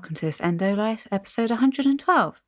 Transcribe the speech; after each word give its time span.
welcome 0.00 0.14
to 0.14 0.24
this 0.24 0.40
Endo 0.40 0.74
Life 0.74 1.06
episode 1.12 1.50
112. 1.50 2.40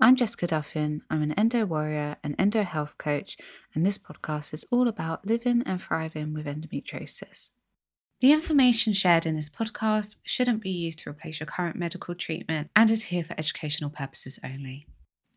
I'm 0.00 0.16
Jessica 0.16 0.48
Duffin. 0.48 1.02
I'm 1.08 1.22
an 1.22 1.30
endo 1.34 1.64
warrior 1.64 2.16
and 2.24 2.34
endo 2.36 2.64
health 2.64 2.98
coach, 2.98 3.36
and 3.72 3.86
this 3.86 3.96
podcast 3.96 4.52
is 4.52 4.66
all 4.72 4.88
about 4.88 5.24
living 5.24 5.62
and 5.66 5.80
thriving 5.80 6.34
with 6.34 6.46
endometriosis. 6.46 7.50
The 8.20 8.32
information 8.32 8.92
shared 8.92 9.24
in 9.24 9.36
this 9.36 9.48
podcast 9.48 10.16
shouldn't 10.24 10.60
be 10.60 10.70
used 10.70 10.98
to 10.98 11.10
replace 11.10 11.38
your 11.38 11.46
current 11.46 11.76
medical 11.76 12.16
treatment 12.16 12.70
and 12.74 12.90
is 12.90 13.04
here 13.04 13.22
for 13.22 13.38
educational 13.38 13.90
purposes 13.90 14.40
only. 14.42 14.88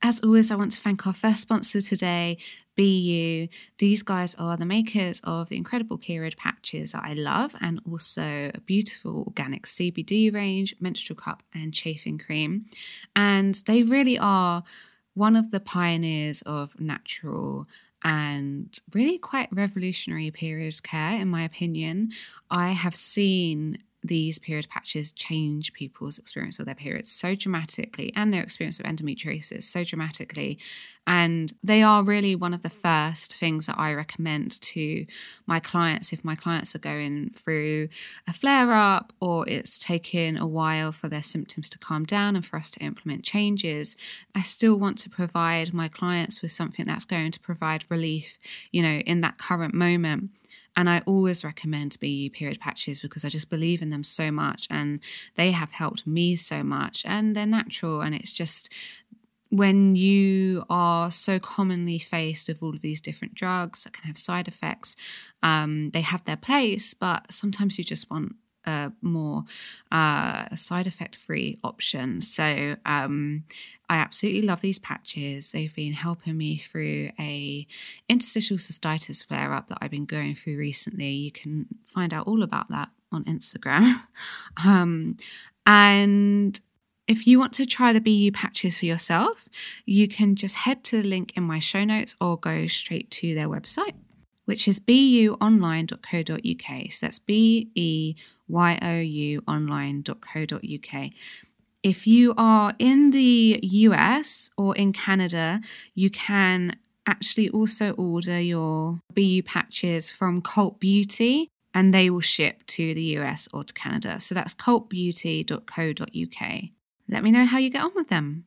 As 0.02 0.22
always, 0.22 0.50
I 0.50 0.56
want 0.56 0.72
to 0.72 0.80
thank 0.80 1.06
our 1.06 1.14
first 1.14 1.42
sponsor 1.42 1.82
today, 1.82 2.38
BeYou. 2.78 3.50
These 3.80 4.02
guys 4.02 4.34
are 4.36 4.56
the 4.56 4.66
makers 4.66 5.20
of 5.26 5.50
the 5.50 5.58
incredible 5.58 5.98
period 5.98 6.38
patches 6.38 6.94
that 6.94 7.04
I 7.04 7.14
love 7.14 7.54
and 7.60 7.82
also 7.90 8.50
a 8.54 8.62
beautiful 8.62 9.24
organic 9.28 9.66
CBD 9.66 10.34
range, 10.34 10.74
menstrual 10.80 11.18
cup, 11.18 11.44
and 11.54 11.74
chafing 11.74 12.18
cream. 12.18 12.68
And 13.14 13.56
they 13.66 13.84
really 13.84 14.18
are 14.18 14.64
one 15.16 15.36
of 15.36 15.52
the 15.52 15.60
pioneers 15.60 16.42
of 16.44 16.80
natural 16.80 17.68
and 18.02 18.80
really 18.94 19.18
quite 19.18 19.50
revolutionary 19.52 20.32
period 20.32 20.82
care, 20.82 21.20
in 21.20 21.28
my 21.28 21.44
opinion. 21.44 22.14
I 22.50 22.70
have 22.70 22.96
seen 22.96 23.80
these 24.04 24.40
period 24.40 24.68
patches 24.70 25.12
change 25.12 25.74
people's 25.74 26.18
experience 26.18 26.60
of 26.60 26.66
their 26.66 26.76
periods 26.76 27.12
so 27.12 27.36
dramatically 27.36 28.14
and 28.16 28.34
their 28.34 28.44
experience 28.44 28.80
of 28.80 28.86
endometriosis 28.86 29.64
so 29.64 29.84
dramatically. 29.84 30.58
And 31.06 31.52
they 31.64 31.82
are 31.82 32.04
really 32.04 32.36
one 32.36 32.54
of 32.54 32.62
the 32.62 32.70
first 32.70 33.36
things 33.36 33.66
that 33.66 33.80
I 33.80 33.94
recommend 33.94 34.62
to 34.62 35.06
my 35.48 35.60
clients 35.60 36.14
if 36.14 36.24
my 36.24 36.36
clients 36.36 36.76
are 36.76 36.80
going 36.80 37.32
through 37.36 37.90
a 38.28 38.34
flare 38.34 38.72
up 38.74 39.12
or 39.20 39.48
it's 39.50 39.80
taken 39.80 40.38
a 40.38 40.48
while 40.48 40.92
for 40.92 41.10
their 41.10 41.24
symptoms 41.24 41.68
to 41.72 41.80
calm 41.80 42.06
down 42.06 42.36
and 42.36 42.46
for 42.46 42.58
us 42.58 42.70
to 42.72 42.80
implement 42.82 43.24
changes. 43.24 43.98
I 44.36 44.44
still 44.44 44.78
want 44.78 45.00
to 45.00 45.10
provide 45.10 45.74
my 45.74 45.88
clients 45.88 46.42
with 46.42 46.52
something 46.52 46.86
that's 46.86 47.06
going 47.06 47.32
to 47.32 47.40
provide 47.40 47.86
relief, 47.90 48.38
you 48.72 48.84
know, 48.84 49.00
in 49.00 49.22
that 49.22 49.40
current 49.40 49.74
moment. 49.74 50.30
And 50.80 50.90
I 50.90 51.02
always 51.06 51.44
recommend 51.44 51.98
BeYou 52.02 52.32
period 52.32 52.62
patches 52.62 53.02
because 53.02 53.26
I 53.26 53.30
just 53.30 53.50
believe 53.50 53.82
in 53.82 53.90
them 53.90 54.06
so 54.06 54.32
much 54.32 54.66
and 54.70 55.02
they 55.36 55.52
have 55.52 55.74
helped 55.74 56.08
me 56.08 56.38
so 56.38 56.64
much 56.64 57.04
and 57.06 57.36
they're 57.36 57.46
natural. 57.46 58.00
And 58.00 58.16
it's 58.16 58.32
just 58.32 58.72
when 59.50 59.98
you 59.98 60.64
are 60.70 61.12
so 61.12 61.38
commonly 61.38 62.00
faced 62.00 62.48
with 62.48 62.64
all 62.64 62.74
of 62.74 62.82
these 62.82 63.02
different 63.02 63.34
drugs 63.34 63.84
that 63.84 63.92
can 63.92 64.06
have 64.06 64.18
side 64.18 64.48
effects, 64.48 64.96
um, 65.44 65.90
they 65.90 66.00
have 66.00 66.24
their 66.24 66.38
place, 66.38 66.94
but 66.94 67.30
sometimes 67.30 67.78
you 67.78 67.84
just 67.84 68.10
want 68.10 68.36
a 68.64 68.94
more 69.02 69.44
uh, 69.92 70.56
side 70.56 70.88
effect 70.88 71.18
free 71.18 71.60
option. 71.62 72.22
So 72.22 72.78
um, 72.86 73.44
I 73.90 73.98
absolutely 73.98 74.44
love 74.44 74.62
these 74.62 74.78
patches. 74.78 75.52
They've 75.52 75.74
been 75.74 75.94
helping 75.94 76.38
me 76.38 76.58
through 76.58 77.10
a 77.20 77.66
interstitial 78.08 78.58
cystitis 78.58 79.26
flare 79.26 79.52
up 79.52 79.70
that 79.70 79.80
I've 79.82 79.90
been 79.90 80.06
going 80.06 80.36
through 80.36 80.58
recently. 80.58 81.10
You 81.10 81.32
can 81.32 81.66
find 81.88 82.14
out 82.14 82.28
all 82.28 82.44
about 82.44 82.70
that 82.70 82.90
on 83.12 83.26
Instagram. 83.26 84.04
um, 84.64 85.18
and 85.66 86.62
if 87.08 87.26
you 87.26 87.40
want 87.40 87.54
to 87.54 87.66
try 87.66 87.92
the 87.92 88.00
BeYou 88.00 88.32
patches 88.32 88.78
for 88.78 88.86
yourself, 88.86 89.46
you 89.86 90.08
can 90.08 90.36
just 90.36 90.58
head 90.58 90.84
to 90.86 91.02
the 91.02 91.08
link 91.08 91.34
in 91.36 91.44
my 91.44 91.58
show 91.58 91.84
notes 91.84 92.16
or 92.22 92.38
go 92.38 92.68
straight 92.68 93.10
to 93.12 93.34
their 93.34 93.50
website, 93.50 93.96
which 94.46 94.68
is 94.68 94.80
beyouonline.co.uk. 94.80 96.92
So 96.92 97.06
that's 97.08 97.18
B 97.18 97.72
E 97.74 98.14
Y 98.48 98.80
O 98.82 99.00
U 99.00 99.42
online.co.uk. 99.48 101.12
If 101.82 102.06
you 102.06 102.34
are 102.38 102.74
in 102.78 103.12
the 103.12 103.60
US 103.62 104.52
or 104.58 104.76
in 104.76 104.92
Canada, 104.92 105.62
you 105.96 106.10
can 106.10 106.78
actually 107.06 107.50
also 107.50 107.92
order 107.94 108.38
your 108.40 109.00
BeYou 109.14 109.46
patches 109.46 110.10
from 110.10 110.42
Cult 110.42 110.80
Beauty 110.80 111.50
and 111.74 111.94
they 111.94 112.10
will 112.10 112.20
ship 112.20 112.66
to 112.68 112.94
the 112.94 113.18
US 113.20 113.48
or 113.54 113.64
to 113.64 113.74
Canada. 113.74 114.20
So 114.20 114.36
that's 114.36 114.54
cultbeauty.co.uk. 114.54 116.62
Let 117.08 117.24
me 117.24 117.32
know 117.32 117.46
how 117.46 117.58
you 117.58 117.70
get 117.70 117.84
on 117.84 117.92
with 117.96 118.10
them. 118.10 118.44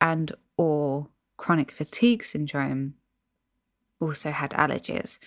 and 0.00 0.32
or 0.56 1.08
chronic 1.36 1.72
fatigue 1.72 2.24
syndrome 2.24 2.94
also 4.00 4.30
had 4.30 4.50
allergies. 4.50 5.18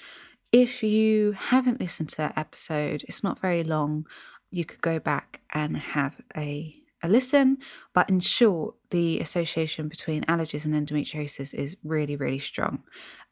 If 0.51 0.81
you 0.83 1.33
haven't 1.33 1.81
listened 1.81 2.09
to 2.09 2.18
that 2.18 2.38
episode, 2.38 3.03
it's 3.07 3.24
not 3.24 3.39
very 3.39 3.63
long. 3.63 4.06
You 4.50 4.65
could 4.65 4.81
go 4.81 5.00
back 5.00 5.41
and 5.53 5.77
have 5.77 6.21
a, 6.35 6.75
a 7.03 7.09
listen. 7.09 7.57
But 7.94 8.09
in 8.09 8.21
short, 8.21 8.75
the 8.91 9.19
association 9.19 9.89
between 9.89 10.24
allergies 10.24 10.65
and 10.65 10.74
endometriosis 10.74 11.53
is 11.53 11.75
really, 11.83 12.15
really 12.15 12.39
strong. 12.39 12.83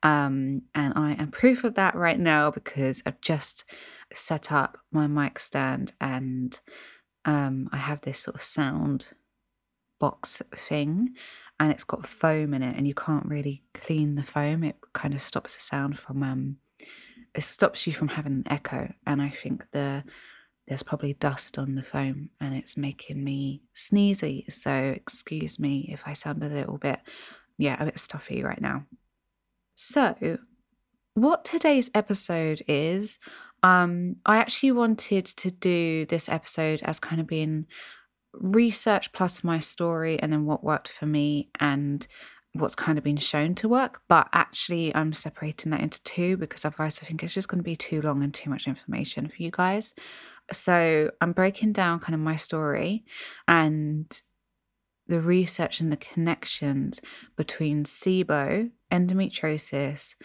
Um, 0.04 0.64
and 0.74 0.94
I 0.96 1.14
am 1.14 1.32
proof 1.32 1.64
of 1.64 1.76
that 1.76 1.96
right 1.96 2.20
now 2.20 2.52
because 2.52 3.02
I've 3.06 3.22
just 3.22 3.64
set 4.14 4.52
up 4.52 4.78
my 4.92 5.08
mic 5.08 5.40
stand 5.40 5.94
and 6.00 6.60
um, 7.24 7.70
I 7.72 7.78
have 7.78 8.02
this 8.02 8.20
sort 8.20 8.36
of 8.36 8.42
sound 8.42 9.14
box 10.00 10.42
thing 10.54 11.16
and 11.60 11.72
it's 11.72 11.84
got 11.84 12.06
foam 12.06 12.54
in 12.54 12.62
it 12.62 12.76
and 12.76 12.88
you 12.88 12.94
can't 12.94 13.26
really 13.26 13.64
clean 13.74 14.16
the 14.16 14.24
foam 14.24 14.64
it 14.64 14.76
kind 14.94 15.14
of 15.14 15.22
stops 15.22 15.56
the 15.56 15.62
sound 15.62 15.98
from 15.98 16.24
um 16.24 16.58
it 17.34 17.44
stops 17.44 17.86
you 17.86 17.94
from 17.94 18.10
having 18.10 18.34
an 18.34 18.44
echo 18.48 18.94
and 19.06 19.22
i 19.22 19.30
think 19.30 19.66
the 19.72 20.04
there's 20.68 20.84
probably 20.84 21.14
dust 21.14 21.58
on 21.60 21.76
the 21.76 21.84
foam 21.84 22.30
and 22.40 22.56
it's 22.56 22.76
making 22.76 23.24
me 23.24 23.62
sneezy. 23.76 24.52
So 24.52 24.74
excuse 24.74 25.60
me 25.60 25.90
if 25.92 26.04
I 26.06 26.14
sound 26.14 26.44
a 26.44 26.50
little 26.50 26.78
bit, 26.78 27.02
yeah, 27.58 27.82
a 27.82 27.86
bit 27.86 28.00
stuffy 28.00 28.44
right 28.44 28.62
now. 28.62 28.86
So, 29.76 30.40
what 31.14 31.46
today's 31.46 31.92
episode 31.94 32.62
is, 32.68 33.20
um, 33.62 34.18
I 34.26 34.38
actually 34.38 34.72
wanted 34.72 35.26
to 35.26 35.52
do 35.52 36.06
this 36.06 36.30
episode 36.30 36.82
as 36.84 37.00
kind 37.00 37.22
of 37.22 37.28
being 37.28 37.68
research 38.40 39.12
plus 39.14 39.44
my 39.44 39.60
story 39.60 40.20
and 40.20 40.32
then 40.32 40.46
what 40.46 40.64
worked 40.64 40.88
for 40.88 41.06
me 41.06 41.50
and 41.60 42.08
what's 42.54 42.76
kind 42.76 42.98
of 42.98 43.04
been 43.04 43.18
shown 43.18 43.54
to 43.56 43.70
work. 43.70 44.02
But 44.08 44.30
actually, 44.34 44.96
I'm 44.96 45.14
separating 45.14 45.72
that 45.72 45.82
into 45.82 46.02
two 46.04 46.38
because 46.38 46.66
otherwise, 46.66 47.02
I 47.02 47.06
think 47.06 47.24
it's 47.24 47.34
just 47.34 47.50
going 47.50 47.60
to 47.60 47.64
be 47.64 47.76
too 47.76 48.02
long 48.02 48.24
and 48.24 48.34
too 48.34 48.50
much 48.50 48.68
information 48.68 49.28
for 49.28 49.42
you 49.42 49.52
guys. 49.52 49.94
So 50.52 51.12
I'm 51.22 51.32
breaking 51.34 51.74
down 51.74 52.00
kind 52.00 52.14
of 52.14 52.22
my 52.22 52.36
story 52.36 53.04
and 53.48 54.10
the 55.08 55.20
research 55.20 55.80
and 55.82 55.92
the 55.92 55.98
connections 55.98 57.02
between 57.36 57.84
SIBO, 57.84 58.72
endometriosis, 58.92 60.16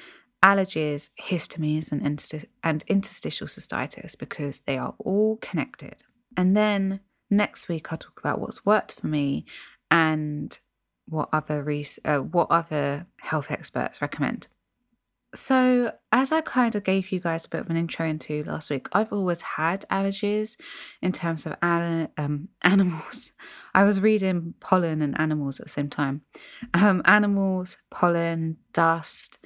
allergies, 0.42 1.10
histamines, 1.20 1.92
and, 1.92 2.02
interst- 2.02 2.46
and 2.62 2.84
interstitial 2.86 3.46
cystitis 3.46 4.18
because 4.18 4.60
they 4.60 4.78
are 4.78 4.94
all 4.98 5.36
connected. 5.36 6.02
And 6.36 6.56
then 6.56 7.00
next 7.30 7.68
week, 7.68 7.92
I'll 7.92 7.98
talk 7.98 8.20
about 8.20 8.40
what's 8.40 8.66
worked 8.66 8.92
for 8.92 9.06
me 9.06 9.44
and 9.90 10.58
what 11.06 11.28
other 11.32 11.62
res- 11.62 11.98
uh, 12.04 12.18
what 12.18 12.48
other 12.50 13.06
health 13.20 13.50
experts 13.50 14.02
recommend. 14.02 14.48
So, 15.32 15.92
as 16.10 16.32
I 16.32 16.40
kind 16.40 16.74
of 16.74 16.82
gave 16.82 17.12
you 17.12 17.20
guys 17.20 17.46
a 17.46 17.48
bit 17.48 17.60
of 17.60 17.70
an 17.70 17.76
intro 17.76 18.04
into 18.04 18.42
last 18.42 18.68
week, 18.68 18.88
I've 18.92 19.12
always 19.12 19.42
had 19.42 19.84
allergies 19.88 20.56
in 21.00 21.12
terms 21.12 21.46
of 21.46 21.54
um, 21.62 22.48
animals. 22.62 23.32
I 23.72 23.84
was 23.84 24.00
reading 24.00 24.54
pollen 24.58 25.02
and 25.02 25.18
animals 25.20 25.60
at 25.60 25.66
the 25.66 25.70
same 25.70 25.88
time. 25.88 26.22
Um, 26.74 27.02
animals, 27.04 27.78
pollen, 27.90 28.56
dust, 28.72 29.38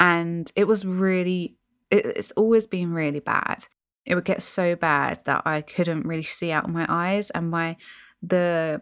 and 0.00 0.50
it 0.56 0.64
was 0.64 0.84
really, 0.84 1.56
it, 1.90 2.04
it's 2.04 2.32
always 2.32 2.66
been 2.66 2.92
really 2.92 3.20
bad. 3.20 3.66
It 4.08 4.14
would 4.14 4.24
get 4.24 4.42
so 4.42 4.74
bad 4.74 5.22
that 5.26 5.42
I 5.44 5.60
couldn't 5.60 6.06
really 6.06 6.22
see 6.22 6.50
out 6.50 6.64
of 6.64 6.70
my 6.70 6.86
eyes, 6.88 7.30
and 7.30 7.50
my 7.50 7.76
the, 8.22 8.80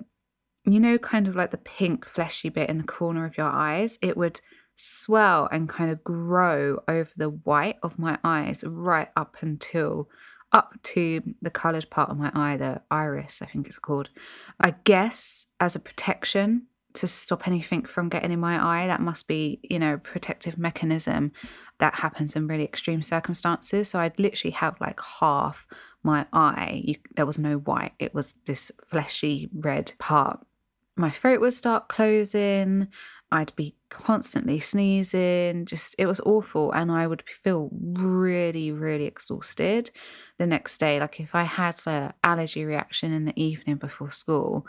you 0.64 0.80
know, 0.80 0.96
kind 0.98 1.26
of 1.26 1.34
like 1.34 1.50
the 1.50 1.58
pink 1.58 2.06
fleshy 2.06 2.48
bit 2.48 2.70
in 2.70 2.78
the 2.78 2.84
corner 2.84 3.26
of 3.26 3.36
your 3.36 3.50
eyes, 3.50 3.98
it 4.00 4.16
would 4.16 4.40
swell 4.76 5.48
and 5.50 5.68
kind 5.68 5.90
of 5.90 6.04
grow 6.04 6.78
over 6.86 7.10
the 7.16 7.30
white 7.30 7.76
of 7.82 7.98
my 7.98 8.18
eyes 8.22 8.62
right 8.66 9.08
up 9.16 9.36
until 9.40 10.08
up 10.52 10.74
to 10.82 11.20
the 11.42 11.50
coloured 11.50 11.90
part 11.90 12.08
of 12.08 12.16
my 12.16 12.30
eye, 12.32 12.56
the 12.56 12.80
iris, 12.90 13.42
I 13.42 13.46
think 13.46 13.66
it's 13.66 13.80
called. 13.80 14.10
I 14.60 14.74
guess 14.84 15.46
as 15.58 15.74
a 15.74 15.80
protection 15.80 16.68
to 16.96 17.06
stop 17.06 17.46
anything 17.46 17.84
from 17.84 18.08
getting 18.08 18.32
in 18.32 18.40
my 18.40 18.62
eye, 18.62 18.86
that 18.86 19.00
must 19.00 19.28
be, 19.28 19.60
you 19.62 19.78
know, 19.78 19.98
protective 19.98 20.58
mechanism 20.58 21.32
that 21.78 21.96
happens 21.96 22.36
in 22.36 22.46
really 22.46 22.64
extreme 22.64 23.02
circumstances. 23.02 23.88
So 23.88 23.98
I'd 23.98 24.18
literally 24.18 24.52
have 24.52 24.80
like 24.80 25.00
half 25.20 25.66
my 26.02 26.26
eye. 26.32 26.82
You, 26.84 26.96
there 27.14 27.26
was 27.26 27.38
no 27.38 27.56
white, 27.58 27.92
it 27.98 28.14
was 28.14 28.34
this 28.46 28.72
fleshy 28.84 29.48
red 29.52 29.92
part. 29.98 30.40
My 30.96 31.10
throat 31.10 31.40
would 31.40 31.54
start 31.54 31.88
closing. 31.88 32.88
I'd 33.32 33.54
be 33.56 33.74
constantly 33.90 34.60
sneezing, 34.60 35.66
just 35.66 35.96
it 35.98 36.06
was 36.06 36.20
awful. 36.20 36.72
And 36.72 36.92
I 36.92 37.06
would 37.06 37.28
feel 37.28 37.70
really, 37.72 38.70
really 38.70 39.04
exhausted 39.04 39.90
the 40.38 40.46
next 40.46 40.78
day. 40.78 41.00
Like 41.00 41.18
if 41.20 41.34
I 41.34 41.42
had 41.42 41.78
an 41.86 42.14
allergy 42.22 42.64
reaction 42.64 43.12
in 43.12 43.24
the 43.24 43.42
evening 43.42 43.76
before 43.76 44.12
school, 44.12 44.66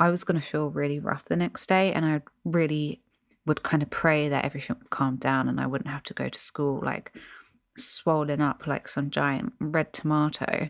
I 0.00 0.08
was 0.10 0.24
going 0.24 0.40
to 0.40 0.46
feel 0.46 0.70
really 0.70 0.98
rough 0.98 1.24
the 1.24 1.36
next 1.36 1.68
day. 1.68 1.92
And 1.92 2.04
I 2.04 2.22
really 2.44 3.02
would 3.46 3.62
kind 3.62 3.82
of 3.82 3.90
pray 3.90 4.28
that 4.28 4.44
everything 4.44 4.76
would 4.78 4.90
calm 4.90 5.16
down 5.16 5.48
and 5.48 5.60
I 5.60 5.66
wouldn't 5.66 5.90
have 5.90 6.02
to 6.04 6.14
go 6.14 6.28
to 6.28 6.40
school 6.40 6.80
like 6.84 7.12
swollen 7.76 8.40
up 8.40 8.66
like 8.66 8.88
some 8.88 9.10
giant 9.10 9.52
red 9.60 9.92
tomato. 9.92 10.68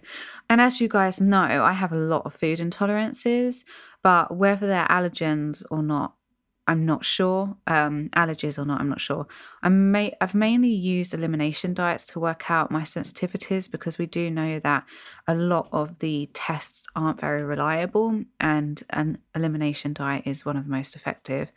And 0.48 0.60
as 0.60 0.80
you 0.80 0.88
guys 0.88 1.20
know, 1.20 1.64
I 1.64 1.72
have 1.72 1.92
a 1.92 1.96
lot 1.96 2.24
of 2.24 2.34
food 2.34 2.58
intolerances, 2.58 3.64
but 4.02 4.36
whether 4.36 4.66
they're 4.66 4.86
allergens 4.86 5.64
or 5.70 5.82
not, 5.82 6.14
I'm 6.68 6.84
not 6.84 7.02
sure. 7.04 7.56
Um, 7.66 8.10
allergies 8.10 8.58
or 8.58 8.66
not, 8.66 8.80
I'm 8.80 8.90
not 8.90 9.00
sure. 9.00 9.26
I 9.62 9.70
may 9.70 10.14
I've 10.20 10.34
mainly 10.34 10.68
used 10.68 11.14
elimination 11.14 11.72
diets 11.72 12.04
to 12.08 12.20
work 12.20 12.50
out 12.50 12.70
my 12.70 12.82
sensitivities 12.82 13.70
because 13.70 13.96
we 13.98 14.04
do 14.06 14.30
know 14.30 14.58
that 14.60 14.84
a 15.26 15.34
lot 15.34 15.68
of 15.72 15.98
the 16.00 16.28
tests 16.34 16.86
aren't 16.94 17.20
very 17.20 17.42
reliable, 17.42 18.22
and 18.38 18.82
an 18.90 19.18
elimination 19.34 19.94
diet 19.94 20.24
is 20.26 20.44
one 20.44 20.58
of 20.58 20.64
the 20.64 20.70
most 20.70 20.94
effective 20.94 21.50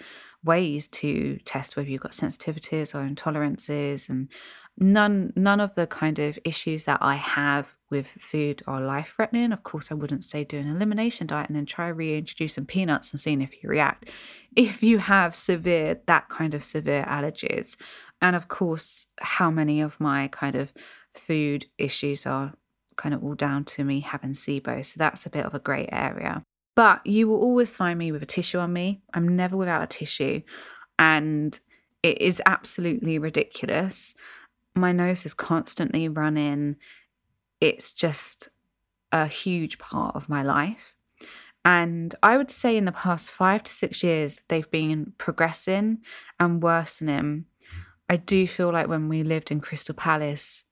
ways 0.43 0.87
to 0.87 1.37
test 1.43 1.75
whether 1.75 1.89
you've 1.89 2.01
got 2.01 2.13
sensitivities 2.13 2.95
or 2.95 3.07
intolerances 3.07 4.09
and 4.09 4.29
none 4.77 5.33
none 5.35 5.59
of 5.59 5.75
the 5.75 5.87
kind 5.87 6.19
of 6.19 6.39
issues 6.43 6.85
that 6.85 6.99
I 7.01 7.15
have 7.15 7.75
with 7.89 8.07
food 8.07 8.63
are 8.67 8.81
life 8.81 9.13
threatening. 9.15 9.51
Of 9.51 9.63
course, 9.63 9.91
I 9.91 9.95
wouldn't 9.95 10.23
say 10.23 10.43
do 10.43 10.57
an 10.57 10.69
elimination 10.69 11.27
diet 11.27 11.49
and 11.49 11.55
then 11.55 11.65
try 11.65 11.87
reintroducing 11.89 12.65
peanuts 12.65 13.11
and 13.11 13.19
seeing 13.19 13.41
if 13.41 13.61
you 13.61 13.69
react. 13.69 14.09
If 14.55 14.81
you 14.81 14.99
have 14.99 15.35
severe 15.35 16.01
that 16.07 16.29
kind 16.29 16.53
of 16.53 16.63
severe 16.63 17.03
allergies, 17.07 17.77
and 18.21 18.35
of 18.35 18.47
course, 18.47 19.07
how 19.19 19.51
many 19.51 19.81
of 19.81 19.99
my 19.99 20.27
kind 20.29 20.55
of 20.55 20.73
food 21.11 21.65
issues 21.77 22.25
are 22.25 22.53
kind 22.95 23.15
of 23.15 23.23
all 23.23 23.33
down 23.33 23.63
to 23.65 23.83
me 23.83 24.01
having 24.01 24.33
SIBO. 24.33 24.85
So 24.85 24.97
that's 24.97 25.25
a 25.25 25.29
bit 25.29 25.45
of 25.45 25.53
a 25.53 25.59
grey 25.59 25.87
area. 25.91 26.43
But 26.75 27.05
you 27.05 27.27
will 27.27 27.39
always 27.41 27.75
find 27.75 27.97
me 27.97 28.11
with 28.11 28.23
a 28.23 28.27
tissue 28.27 28.59
on 28.59 28.71
me. 28.71 29.01
I'm 29.13 29.35
never 29.35 29.57
without 29.57 29.83
a 29.83 29.87
tissue. 29.87 30.41
And 30.99 31.59
it 32.03 32.21
is 32.21 32.41
absolutely 32.45 33.19
ridiculous 33.19 34.15
my 34.75 34.91
nose 34.91 35.25
is 35.25 35.33
constantly 35.33 36.07
running. 36.07 36.77
It's 37.59 37.91
just 37.91 38.49
a 39.11 39.27
huge 39.27 39.77
part 39.77 40.15
of 40.15 40.29
my 40.29 40.43
life. 40.43 40.93
And 41.63 42.15
I 42.23 42.37
would 42.37 42.49
say 42.49 42.75
in 42.75 42.85
the 42.85 42.91
past 42.91 43.31
five 43.31 43.63
to 43.63 43.71
six 43.71 44.03
years, 44.03 44.41
they've 44.47 44.69
been 44.71 45.13
progressing 45.17 45.99
and 46.39 46.63
worsening. 46.63 47.45
I 48.09 48.17
do 48.17 48.47
feel 48.47 48.71
like 48.71 48.87
when 48.87 49.09
we 49.09 49.23
lived 49.23 49.51
in 49.51 49.61
Crystal 49.61 49.93
Palace, 49.93 50.63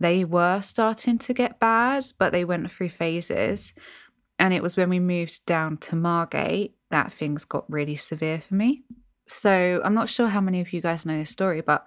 they 0.00 0.24
were 0.24 0.60
starting 0.62 1.18
to 1.18 1.34
get 1.34 1.60
bad, 1.60 2.06
but 2.18 2.32
they 2.32 2.44
went 2.44 2.70
through 2.70 2.88
phases. 2.88 3.72
And 4.38 4.52
it 4.52 4.62
was 4.62 4.76
when 4.76 4.88
we 4.88 4.98
moved 4.98 5.44
down 5.46 5.76
to 5.78 5.96
Margate 5.96 6.74
that 6.90 7.12
things 7.12 7.44
got 7.44 7.70
really 7.70 7.96
severe 7.96 8.40
for 8.40 8.54
me. 8.54 8.82
So 9.26 9.80
I'm 9.84 9.94
not 9.94 10.08
sure 10.08 10.28
how 10.28 10.40
many 10.40 10.60
of 10.60 10.72
you 10.72 10.80
guys 10.80 11.06
know 11.06 11.16
this 11.16 11.30
story, 11.30 11.60
but 11.60 11.86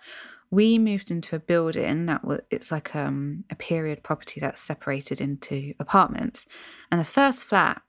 we 0.53 0.77
moved 0.77 1.10
into 1.10 1.36
a 1.36 1.39
building 1.39 2.05
that 2.05 2.24
was 2.24 2.41
it's 2.51 2.72
like 2.72 2.95
um, 2.95 3.43
a 3.50 3.55
period 3.55 4.03
property 4.03 4.39
that's 4.39 4.62
separated 4.62 5.19
into 5.19 5.74
apartments. 5.79 6.45
And 6.91 7.01
the 7.01 7.05
first 7.05 7.45
flat 7.45 7.81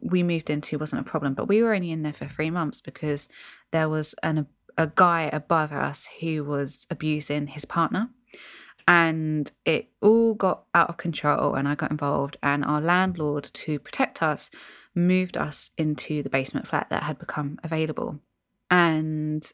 we 0.00 0.22
moved 0.22 0.48
into 0.48 0.78
wasn't 0.78 1.06
a 1.06 1.10
problem 1.10 1.34
but 1.34 1.46
we 1.46 1.62
were 1.62 1.74
only 1.74 1.92
in 1.92 2.02
there 2.02 2.12
for 2.14 2.26
three 2.26 2.50
months 2.50 2.80
because 2.80 3.28
there 3.70 3.88
was 3.88 4.14
an 4.22 4.46
a 4.78 4.90
guy 4.94 5.30
above 5.32 5.72
us 5.72 6.08
who 6.20 6.42
was 6.44 6.86
abusing 6.90 7.48
his 7.48 7.64
partner. 7.66 8.08
And 8.88 9.50
it 9.64 9.90
all 10.00 10.34
got 10.34 10.64
out 10.74 10.88
of 10.88 10.96
control 10.96 11.54
and 11.54 11.68
i 11.68 11.74
got 11.74 11.90
involved 11.90 12.36
and 12.42 12.64
our 12.64 12.80
landlord 12.80 13.44
to 13.44 13.78
protect 13.78 14.22
us 14.22 14.50
moved 14.94 15.36
us 15.36 15.72
into 15.76 16.22
the 16.22 16.30
basement 16.30 16.66
flat 16.66 16.88
that 16.88 17.02
had 17.02 17.18
become 17.18 17.58
available. 17.62 18.20
And 18.70 19.44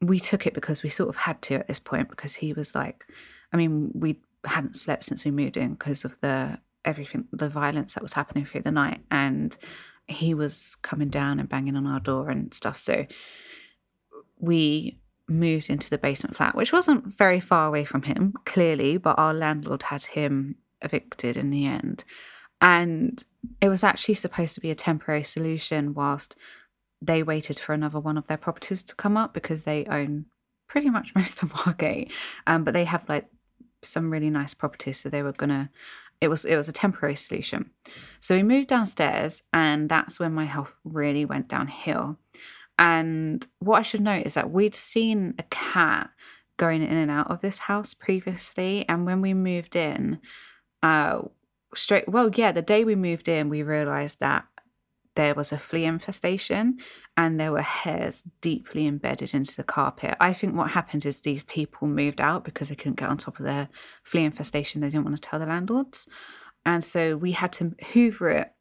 we 0.00 0.18
took 0.18 0.46
it 0.46 0.54
because 0.54 0.82
we 0.82 0.88
sort 0.88 1.08
of 1.08 1.16
had 1.16 1.40
to 1.42 1.54
at 1.56 1.68
this 1.68 1.78
point 1.78 2.08
because 2.08 2.36
he 2.36 2.52
was 2.52 2.74
like, 2.74 3.06
I 3.52 3.56
mean, 3.56 3.90
we 3.94 4.20
hadn't 4.44 4.76
slept 4.76 5.04
since 5.04 5.24
we 5.24 5.30
moved 5.30 5.56
in 5.56 5.74
because 5.74 6.04
of 6.04 6.18
the 6.20 6.58
everything, 6.84 7.28
the 7.32 7.48
violence 7.48 7.94
that 7.94 8.02
was 8.02 8.14
happening 8.14 8.44
through 8.44 8.62
the 8.62 8.70
night, 8.70 9.00
and 9.10 9.56
he 10.06 10.34
was 10.34 10.76
coming 10.76 11.08
down 11.08 11.38
and 11.38 11.48
banging 11.48 11.76
on 11.76 11.86
our 11.86 12.00
door 12.00 12.30
and 12.30 12.52
stuff. 12.54 12.76
So 12.76 13.06
we 14.38 14.98
moved 15.28 15.70
into 15.70 15.90
the 15.90 15.98
basement 15.98 16.36
flat, 16.36 16.56
which 16.56 16.72
wasn't 16.72 17.06
very 17.06 17.38
far 17.38 17.68
away 17.68 17.84
from 17.84 18.02
him, 18.02 18.34
clearly, 18.46 18.96
but 18.96 19.18
our 19.18 19.34
landlord 19.34 19.84
had 19.84 20.04
him 20.04 20.56
evicted 20.82 21.36
in 21.36 21.50
the 21.50 21.66
end. 21.66 22.04
And 22.60 23.22
it 23.60 23.68
was 23.68 23.84
actually 23.84 24.14
supposed 24.14 24.54
to 24.54 24.60
be 24.60 24.70
a 24.70 24.74
temporary 24.74 25.22
solution 25.22 25.94
whilst 25.94 26.36
they 27.02 27.22
waited 27.22 27.58
for 27.58 27.72
another 27.72 27.98
one 27.98 28.18
of 28.18 28.26
their 28.26 28.36
properties 28.36 28.82
to 28.84 28.94
come 28.94 29.16
up 29.16 29.32
because 29.32 29.62
they 29.62 29.86
own 29.86 30.26
pretty 30.68 30.90
much 30.90 31.14
most 31.14 31.42
of 31.42 31.54
Margate. 31.66 32.12
Um, 32.46 32.64
but 32.64 32.74
they 32.74 32.84
have 32.84 33.08
like 33.08 33.26
some 33.82 34.10
really 34.10 34.30
nice 34.30 34.54
properties, 34.54 35.00
so 35.00 35.08
they 35.08 35.22
were 35.22 35.32
gonna. 35.32 35.70
It 36.20 36.28
was 36.28 36.44
it 36.44 36.56
was 36.56 36.68
a 36.68 36.72
temporary 36.72 37.16
solution. 37.16 37.70
So 38.20 38.36
we 38.36 38.42
moved 38.42 38.68
downstairs, 38.68 39.42
and 39.52 39.88
that's 39.88 40.20
when 40.20 40.32
my 40.32 40.44
health 40.44 40.76
really 40.84 41.24
went 41.24 41.48
downhill. 41.48 42.18
And 42.78 43.46
what 43.58 43.78
I 43.78 43.82
should 43.82 44.00
note 44.00 44.26
is 44.26 44.34
that 44.34 44.50
we'd 44.50 44.74
seen 44.74 45.34
a 45.38 45.42
cat 45.44 46.10
going 46.56 46.82
in 46.82 46.96
and 46.96 47.10
out 47.10 47.30
of 47.30 47.40
this 47.40 47.60
house 47.60 47.94
previously, 47.94 48.86
and 48.88 49.06
when 49.06 49.22
we 49.22 49.32
moved 49.32 49.76
in, 49.76 50.20
uh, 50.82 51.22
straight, 51.74 52.08
well, 52.08 52.30
yeah, 52.34 52.52
the 52.52 52.62
day 52.62 52.84
we 52.84 52.94
moved 52.94 53.28
in, 53.28 53.48
we 53.48 53.62
realized 53.62 54.20
that 54.20 54.46
there 55.16 55.34
was 55.34 55.52
a 55.52 55.58
flea 55.58 55.84
infestation 55.84 56.78
and 57.16 57.38
there 57.38 57.52
were 57.52 57.62
hairs 57.62 58.22
deeply 58.40 58.86
embedded 58.86 59.34
into 59.34 59.56
the 59.56 59.64
carpet. 59.64 60.16
I 60.20 60.32
think 60.32 60.54
what 60.54 60.70
happened 60.70 61.04
is 61.04 61.20
these 61.20 61.42
people 61.42 61.88
moved 61.88 62.20
out 62.20 62.44
because 62.44 62.68
they 62.68 62.76
couldn't 62.76 62.98
get 62.98 63.08
on 63.08 63.18
top 63.18 63.38
of 63.38 63.44
their 63.44 63.68
flea 64.04 64.24
infestation. 64.24 64.80
They 64.80 64.88
didn't 64.88 65.04
want 65.04 65.20
to 65.20 65.28
tell 65.28 65.40
the 65.40 65.46
landlords. 65.46 66.08
And 66.64 66.84
so 66.84 67.16
we 67.16 67.32
had 67.32 67.52
to 67.54 67.74
hoover 67.92 68.30
it 68.30 68.52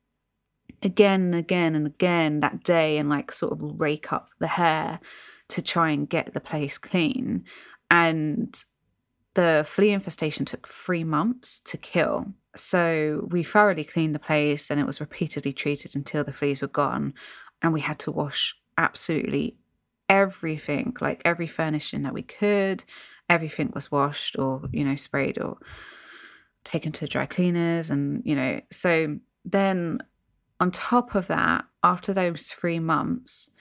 again 0.81 1.21
and 1.21 1.35
again 1.35 1.75
and 1.75 1.85
again 1.85 2.39
that 2.39 2.63
day 2.63 2.97
and 2.97 3.09
like 3.09 3.31
sort 3.31 3.53
of 3.53 3.79
rake 3.79 4.11
up 4.11 4.29
the 4.39 4.47
hair 4.47 4.99
to 5.49 5.61
try 5.61 5.91
and 5.91 6.09
get 6.09 6.33
the 6.33 6.39
place 6.39 6.77
clean. 6.77 7.43
And 7.91 8.53
the 9.39 9.63
flea 9.65 9.91
infestation 9.91 10.43
took 10.43 10.67
three 10.67 11.05
months 11.05 11.61
to 11.61 11.77
kill. 11.77 12.33
So 12.57 13.25
we 13.31 13.41
thoroughly 13.41 13.85
cleaned 13.85 14.13
the 14.13 14.19
place 14.19 14.69
and 14.69 14.81
it 14.81 14.85
was 14.85 14.99
repeatedly 14.99 15.53
treated 15.53 15.95
until 15.95 16.25
the 16.25 16.33
fleas 16.33 16.61
were 16.61 16.67
gone. 16.67 17.13
And 17.61 17.71
we 17.71 17.79
had 17.79 17.99
to 17.99 18.11
wash 18.11 18.57
absolutely 18.77 19.55
everything, 20.09 20.93
like 20.99 21.21
every 21.23 21.47
furnishing 21.47 22.03
that 22.03 22.13
we 22.13 22.21
could. 22.21 22.83
Everything 23.29 23.71
was 23.73 23.89
washed 23.89 24.37
or, 24.37 24.63
you 24.73 24.83
know, 24.83 24.95
sprayed 24.95 25.39
or 25.39 25.57
taken 26.65 26.91
to 26.91 27.07
dry 27.07 27.25
cleaners. 27.25 27.89
And, 27.89 28.21
you 28.25 28.35
know, 28.35 28.59
so 28.69 29.19
then 29.45 29.99
on 30.59 30.69
top 30.71 31.15
of 31.15 31.27
that, 31.27 31.63
after 31.81 32.11
those 32.11 32.51
three 32.51 32.79
months, 32.79 33.51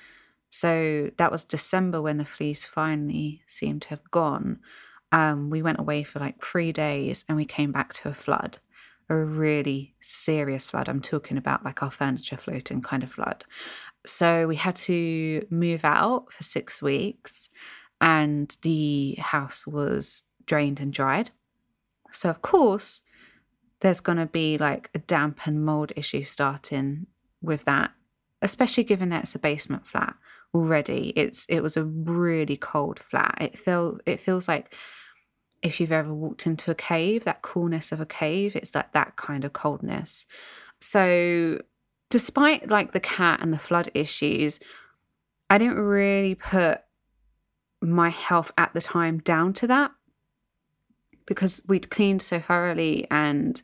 so 0.51 1.13
that 1.19 1.31
was 1.31 1.45
December 1.45 2.03
when 2.03 2.19
the 2.19 2.25
fleas 2.25 2.65
finally 2.65 3.43
seemed 3.47 3.83
to 3.83 3.91
have 3.91 4.11
gone. 4.11 4.59
Um, 5.11 5.51
we 5.51 5.63
went 5.63 5.81
away 5.81 6.03
for 6.03 6.19
like 6.19 6.43
three 6.43 6.73
days 6.73 7.25
and 7.29 7.37
we 7.37 7.45
came 7.45 7.73
back 7.73 7.95
to 7.95 8.09
a 8.09 8.15
flood, 8.15 8.59
a 9.09 9.17
really 9.17 9.95
serious 10.01 10.71
flood. 10.71 10.89
I'm 10.89 11.01
talking 11.01 11.39
about 11.39 11.65
like 11.65 11.83
our 11.83 11.91
furniture 11.91 12.37
floating 12.37 12.83
kind 12.83 13.03
of 13.03 13.13
flood. 13.13 13.45
So 14.07 14.47
we 14.47 14.57
had 14.57 14.77
to 14.77 15.47
move 15.51 15.85
out 15.85 16.33
for 16.33 16.43
six 16.43 16.83
weeks 16.83 17.49
and 18.01 18.57
the 18.63 19.17
house 19.19 19.67
was 19.67 20.25
drained 20.47 20.81
and 20.81 20.93
dried. 20.93 21.31
So, 22.11 22.31
of 22.31 22.43
course, 22.43 23.03
there's 23.81 24.01
going 24.01 24.19
to 24.19 24.27
be 24.27 24.57
like 24.59 24.91
a 24.95 24.99
damp 24.99 25.47
and 25.47 25.65
mold 25.65 25.93
issue 25.95 26.25
starting 26.25 27.07
with 27.43 27.65
that, 27.65 27.93
especially 28.41 28.85
given 28.85 29.11
that 29.11 29.25
it's 29.25 29.35
a 29.35 29.39
basement 29.39 29.87
flat 29.87 30.15
already. 30.55 31.13
It's 31.17 31.47
it 31.47 31.61
was 31.61 31.77
a 31.77 31.85
really 31.85 32.57
cold 32.57 32.99
flat. 32.99 33.39
It 33.41 33.59
feel 33.59 33.99
it 34.07 34.21
feels 34.21 34.49
like 34.49 34.75
if 35.63 35.81
you've 35.81 35.93
ever 35.93 36.15
walked 36.15 36.47
into 36.47 36.71
a 36.71 36.75
cave, 36.75 37.25
that 37.25 37.43
coolness 37.43 37.91
of 37.91 38.01
a 38.01 38.07
cave, 38.07 38.55
it's 38.55 38.75
like 38.75 38.93
that 38.93 39.17
kind 39.17 39.45
of 39.45 39.53
coldness. 39.53 40.27
So 40.81 41.61
despite 42.11 42.71
like 42.71 42.93
the 42.93 43.01
cat 43.01 43.41
and 43.43 43.53
the 43.53 43.59
flood 43.59 43.91
issues, 43.95 44.61
I 45.51 45.59
didn't 45.59 45.79
really 45.79 46.35
put 46.35 46.83
my 47.81 48.09
health 48.11 48.53
at 48.57 48.73
the 48.75 48.81
time 48.81 49.19
down 49.19 49.53
to 49.55 49.67
that 49.67 49.93
because 51.27 51.63
we'd 51.69 51.91
cleaned 51.91 52.23
so 52.23 52.41
thoroughly 52.41 53.07
and 53.11 53.61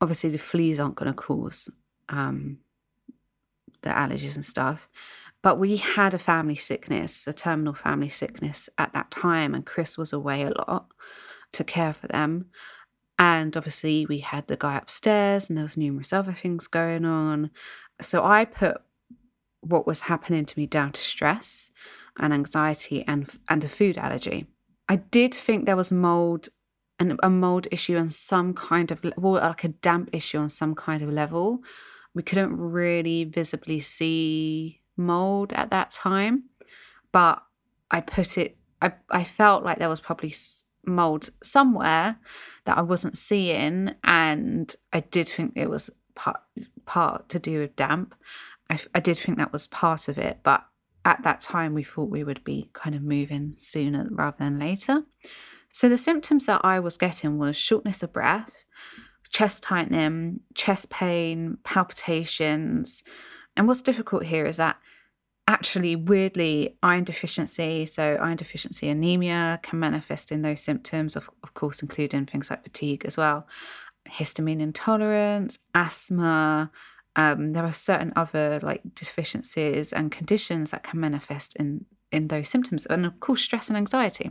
obviously 0.00 0.30
the 0.30 0.38
fleas 0.38 0.78
aren't 0.78 0.94
going 0.94 1.12
to 1.12 1.16
cause 1.16 1.68
um, 2.08 2.58
allergies 3.90 4.34
and 4.34 4.44
stuff. 4.44 4.88
But 5.42 5.58
we 5.58 5.76
had 5.76 6.14
a 6.14 6.18
family 6.18 6.56
sickness, 6.56 7.26
a 7.26 7.32
terminal 7.32 7.74
family 7.74 8.08
sickness 8.08 8.68
at 8.78 8.92
that 8.94 9.10
time, 9.10 9.54
and 9.54 9.64
Chris 9.64 9.96
was 9.96 10.12
away 10.12 10.42
a 10.42 10.50
lot 10.50 10.86
to 11.52 11.64
care 11.64 11.92
for 11.92 12.08
them. 12.08 12.46
And 13.18 13.56
obviously, 13.56 14.06
we 14.06 14.18
had 14.18 14.46
the 14.46 14.56
guy 14.56 14.76
upstairs, 14.76 15.48
and 15.48 15.56
there 15.56 15.64
was 15.64 15.76
numerous 15.76 16.12
other 16.12 16.32
things 16.32 16.66
going 16.66 17.04
on. 17.04 17.50
So 18.00 18.24
I 18.24 18.44
put 18.44 18.82
what 19.60 19.86
was 19.86 20.02
happening 20.02 20.44
to 20.44 20.58
me 20.58 20.66
down 20.66 20.92
to 20.92 21.00
stress 21.00 21.70
and 22.18 22.32
anxiety 22.32 23.04
and 23.06 23.28
and 23.48 23.64
a 23.64 23.68
food 23.68 23.98
allergy. 23.98 24.46
I 24.88 24.96
did 24.96 25.34
think 25.34 25.64
there 25.64 25.76
was 25.76 25.90
mold 25.90 26.48
and 26.98 27.18
a 27.22 27.30
mold 27.30 27.66
issue 27.70 27.96
and 27.96 28.10
some 28.10 28.54
kind 28.54 28.90
of 28.90 29.04
well, 29.16 29.34
like 29.34 29.64
a 29.64 29.68
damp 29.68 30.10
issue 30.12 30.38
on 30.38 30.48
some 30.48 30.74
kind 30.74 31.02
of 31.02 31.10
level. 31.10 31.62
We 32.16 32.22
couldn't 32.22 32.56
really 32.56 33.24
visibly 33.24 33.78
see 33.80 34.80
mold 34.96 35.52
at 35.52 35.68
that 35.68 35.90
time, 35.92 36.44
but 37.12 37.42
I 37.90 38.00
put 38.00 38.38
it. 38.38 38.56
I 38.80 38.92
I 39.10 39.22
felt 39.22 39.64
like 39.64 39.78
there 39.78 39.90
was 39.90 40.00
probably 40.00 40.34
mold 40.86 41.28
somewhere 41.42 42.18
that 42.64 42.78
I 42.78 42.80
wasn't 42.80 43.18
seeing, 43.18 43.94
and 44.02 44.74
I 44.94 45.00
did 45.00 45.28
think 45.28 45.52
it 45.56 45.68
was 45.68 45.90
part 46.14 46.40
part 46.86 47.28
to 47.28 47.38
do 47.38 47.60
with 47.60 47.76
damp. 47.76 48.14
I, 48.70 48.80
I 48.94 49.00
did 49.00 49.18
think 49.18 49.36
that 49.36 49.52
was 49.52 49.66
part 49.66 50.08
of 50.08 50.16
it, 50.16 50.38
but 50.42 50.64
at 51.04 51.22
that 51.22 51.42
time 51.42 51.74
we 51.74 51.84
thought 51.84 52.08
we 52.08 52.24
would 52.24 52.42
be 52.44 52.70
kind 52.72 52.94
of 52.94 53.02
moving 53.02 53.52
sooner 53.52 54.08
rather 54.10 54.38
than 54.38 54.58
later. 54.58 55.02
So 55.70 55.90
the 55.90 55.98
symptoms 55.98 56.46
that 56.46 56.62
I 56.64 56.80
was 56.80 56.96
getting 56.96 57.36
was 57.36 57.56
shortness 57.56 58.02
of 58.02 58.14
breath, 58.14 58.64
chest 59.36 59.62
tightening, 59.62 60.40
chest 60.54 60.88
pain, 60.88 61.58
palpitations. 61.62 63.04
And 63.54 63.68
what's 63.68 63.82
difficult 63.82 64.24
here 64.24 64.46
is 64.46 64.56
that 64.56 64.78
actually, 65.46 65.94
weirdly, 65.94 66.78
iron 66.82 67.04
deficiency, 67.04 67.84
so 67.84 68.14
iron 68.14 68.38
deficiency 68.38 68.88
anemia, 68.88 69.60
can 69.62 69.78
manifest 69.78 70.32
in 70.32 70.40
those 70.40 70.62
symptoms, 70.62 71.16
of, 71.16 71.28
of 71.42 71.52
course, 71.52 71.82
including 71.82 72.24
things 72.24 72.48
like 72.48 72.62
fatigue 72.62 73.04
as 73.04 73.18
well, 73.18 73.46
histamine 74.08 74.62
intolerance, 74.62 75.58
asthma, 75.74 76.70
um, 77.14 77.52
there 77.52 77.64
are 77.64 77.74
certain 77.74 78.14
other 78.16 78.58
like 78.62 78.80
deficiencies 78.94 79.92
and 79.92 80.10
conditions 80.10 80.70
that 80.70 80.82
can 80.82 80.98
manifest 80.98 81.56
in 81.56 81.84
in 82.10 82.28
those 82.28 82.48
symptoms, 82.48 82.86
and 82.86 83.04
of 83.04 83.20
course, 83.20 83.42
stress 83.42 83.68
and 83.68 83.76
anxiety. 83.76 84.30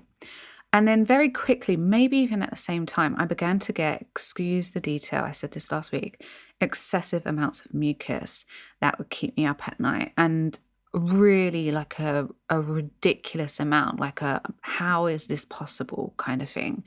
And 0.75 0.85
then 0.85 1.05
very 1.05 1.29
quickly, 1.29 1.77
maybe 1.77 2.17
even 2.17 2.43
at 2.43 2.49
the 2.49 2.57
same 2.57 2.85
time, 2.85 3.15
I 3.17 3.23
began 3.23 3.59
to 3.59 3.71
get, 3.71 4.01
excuse 4.01 4.73
the 4.73 4.81
detail, 4.81 5.23
I 5.23 5.31
said 5.31 5.51
this 5.51 5.71
last 5.71 5.93
week, 5.93 6.21
excessive 6.59 7.25
amounts 7.25 7.65
of 7.65 7.73
mucus 7.73 8.45
that 8.81 8.97
would 8.97 9.09
keep 9.09 9.37
me 9.37 9.45
up 9.45 9.65
at 9.69 9.79
night. 9.79 10.11
And 10.17 10.59
really 10.93 11.71
like 11.71 11.97
a, 11.97 12.27
a 12.49 12.59
ridiculous 12.59 13.57
amount, 13.61 14.01
like 14.01 14.21
a 14.21 14.41
how 14.63 15.05
is 15.05 15.27
this 15.27 15.45
possible 15.45 16.13
kind 16.17 16.41
of 16.41 16.49
thing. 16.49 16.83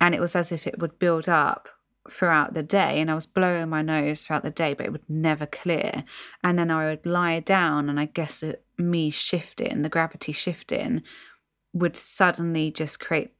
And 0.00 0.14
it 0.14 0.20
was 0.22 0.34
as 0.34 0.50
if 0.50 0.66
it 0.66 0.78
would 0.78 0.98
build 0.98 1.28
up 1.28 1.68
throughout 2.08 2.54
the 2.54 2.62
day 2.62 3.02
and 3.02 3.10
I 3.10 3.14
was 3.14 3.26
blowing 3.26 3.68
my 3.68 3.82
nose 3.82 4.24
throughout 4.24 4.44
the 4.44 4.50
day, 4.50 4.72
but 4.72 4.86
it 4.86 4.92
would 4.92 5.10
never 5.10 5.44
clear. 5.44 6.04
And 6.42 6.58
then 6.58 6.70
I 6.70 6.86
would 6.86 7.04
lie 7.04 7.40
down 7.40 7.90
and 7.90 8.00
I 8.00 8.06
guess 8.06 8.42
it, 8.42 8.64
me 8.78 9.10
shifting, 9.10 9.82
the 9.82 9.90
gravity 9.90 10.32
shifting, 10.32 11.02
would 11.76 11.96
suddenly 11.96 12.70
just 12.70 13.00
create, 13.00 13.32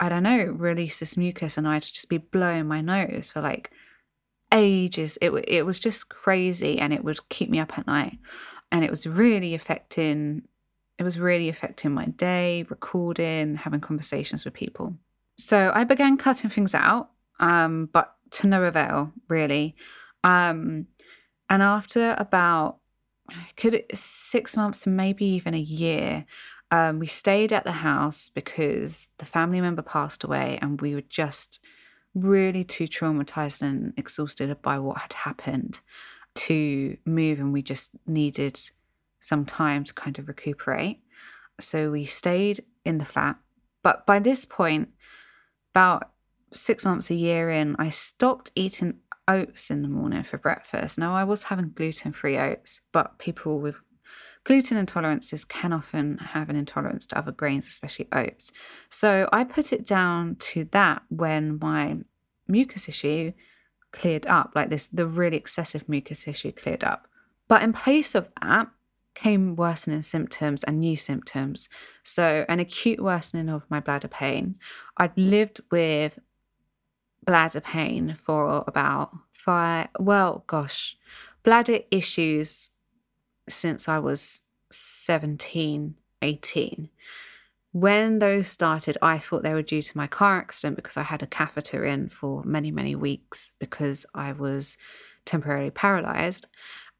I 0.00 0.08
don't 0.08 0.24
know, 0.24 0.44
release 0.44 0.98
this 0.98 1.16
mucus 1.16 1.56
and 1.56 1.66
I'd 1.68 1.82
just 1.82 2.08
be 2.08 2.18
blowing 2.18 2.66
my 2.66 2.80
nose 2.80 3.30
for 3.30 3.40
like 3.40 3.70
ages. 4.52 5.16
It, 5.22 5.30
it 5.46 5.64
was 5.64 5.78
just 5.78 6.08
crazy 6.08 6.78
and 6.78 6.92
it 6.92 7.04
would 7.04 7.28
keep 7.28 7.50
me 7.50 7.60
up 7.60 7.78
at 7.78 7.86
night. 7.86 8.18
And 8.72 8.84
it 8.84 8.90
was 8.90 9.06
really 9.06 9.54
affecting, 9.54 10.42
it 10.98 11.04
was 11.04 11.18
really 11.18 11.48
affecting 11.48 11.92
my 11.92 12.06
day, 12.06 12.66
recording, 12.68 13.56
having 13.56 13.80
conversations 13.80 14.44
with 14.44 14.54
people. 14.54 14.94
So 15.36 15.70
I 15.74 15.84
began 15.84 16.16
cutting 16.16 16.50
things 16.50 16.74
out 16.74 17.10
um, 17.38 17.88
but 17.92 18.16
to 18.30 18.46
no 18.46 18.64
avail, 18.64 19.12
really. 19.28 19.76
Um, 20.24 20.86
and 21.48 21.62
after 21.62 22.14
about 22.18 22.78
could 23.56 23.74
it, 23.74 23.96
six 23.96 24.56
months 24.56 24.86
maybe 24.86 25.24
even 25.24 25.54
a 25.54 25.60
year, 25.60 26.24
um, 26.70 26.98
we 26.98 27.06
stayed 27.06 27.52
at 27.52 27.64
the 27.64 27.72
house 27.72 28.28
because 28.28 29.08
the 29.18 29.24
family 29.24 29.60
member 29.60 29.82
passed 29.82 30.24
away, 30.24 30.58
and 30.60 30.80
we 30.80 30.94
were 30.94 31.02
just 31.02 31.60
really 32.14 32.64
too 32.64 32.86
traumatized 32.86 33.62
and 33.62 33.92
exhausted 33.96 34.60
by 34.62 34.78
what 34.78 34.98
had 34.98 35.12
happened 35.12 35.80
to 36.34 36.96
move, 37.04 37.38
and 37.38 37.52
we 37.52 37.62
just 37.62 37.92
needed 38.06 38.58
some 39.20 39.44
time 39.44 39.84
to 39.84 39.94
kind 39.94 40.18
of 40.18 40.28
recuperate. 40.28 41.00
So 41.60 41.90
we 41.90 42.04
stayed 42.04 42.64
in 42.84 42.98
the 42.98 43.04
flat. 43.04 43.36
But 43.82 44.06
by 44.06 44.18
this 44.18 44.44
point, 44.44 44.90
about 45.74 46.10
six 46.52 46.84
months, 46.84 47.10
a 47.10 47.14
year 47.14 47.50
in, 47.50 47.76
I 47.78 47.88
stopped 47.88 48.50
eating 48.54 48.98
oats 49.26 49.70
in 49.70 49.82
the 49.82 49.88
morning 49.88 50.22
for 50.22 50.38
breakfast. 50.38 50.98
Now, 50.98 51.14
I 51.14 51.24
was 51.24 51.44
having 51.44 51.70
gluten 51.70 52.12
free 52.12 52.38
oats, 52.38 52.80
but 52.92 53.18
people 53.18 53.60
with 53.60 53.76
gluten 54.48 54.78
intolerances 54.78 55.46
can 55.46 55.74
often 55.74 56.16
have 56.16 56.48
an 56.48 56.56
intolerance 56.56 57.04
to 57.04 57.18
other 57.18 57.30
grains, 57.30 57.68
especially 57.68 58.08
oats. 58.12 58.50
So 58.88 59.28
I 59.30 59.44
put 59.44 59.74
it 59.74 59.84
down 59.84 60.36
to 60.36 60.64
that 60.70 61.02
when 61.10 61.58
my 61.60 61.98
mucus 62.46 62.88
issue 62.88 63.34
cleared 63.92 64.26
up, 64.26 64.52
like 64.54 64.70
this, 64.70 64.88
the 64.88 65.06
really 65.06 65.36
excessive 65.36 65.86
mucus 65.86 66.26
issue 66.26 66.50
cleared 66.50 66.82
up. 66.82 67.08
But 67.46 67.62
in 67.62 67.74
place 67.74 68.14
of 68.14 68.32
that, 68.40 68.68
came 69.14 69.54
worsening 69.54 70.00
symptoms 70.00 70.64
and 70.64 70.80
new 70.80 70.96
symptoms. 70.96 71.68
So, 72.02 72.46
an 72.48 72.58
acute 72.58 73.02
worsening 73.02 73.50
of 73.50 73.70
my 73.70 73.80
bladder 73.80 74.08
pain. 74.08 74.54
I'd 74.96 75.18
lived 75.18 75.60
with 75.70 76.20
bladder 77.22 77.60
pain 77.60 78.14
for 78.14 78.64
about 78.66 79.10
five, 79.30 79.88
well, 79.98 80.44
gosh, 80.46 80.96
bladder 81.42 81.80
issues 81.90 82.70
since 83.52 83.88
I 83.88 83.98
was 83.98 84.42
17, 84.70 85.94
18. 86.22 86.88
When 87.72 88.18
those 88.18 88.48
started, 88.48 88.96
I 89.02 89.18
thought 89.18 89.42
they 89.42 89.54
were 89.54 89.62
due 89.62 89.82
to 89.82 89.96
my 89.96 90.06
car 90.06 90.38
accident 90.38 90.76
because 90.76 90.96
I 90.96 91.02
had 91.02 91.22
a 91.22 91.26
catheter 91.26 91.84
in 91.84 92.08
for 92.08 92.42
many, 92.44 92.70
many 92.70 92.94
weeks 92.94 93.52
because 93.58 94.06
I 94.14 94.32
was 94.32 94.78
temporarily 95.24 95.70
paralyzed. 95.70 96.48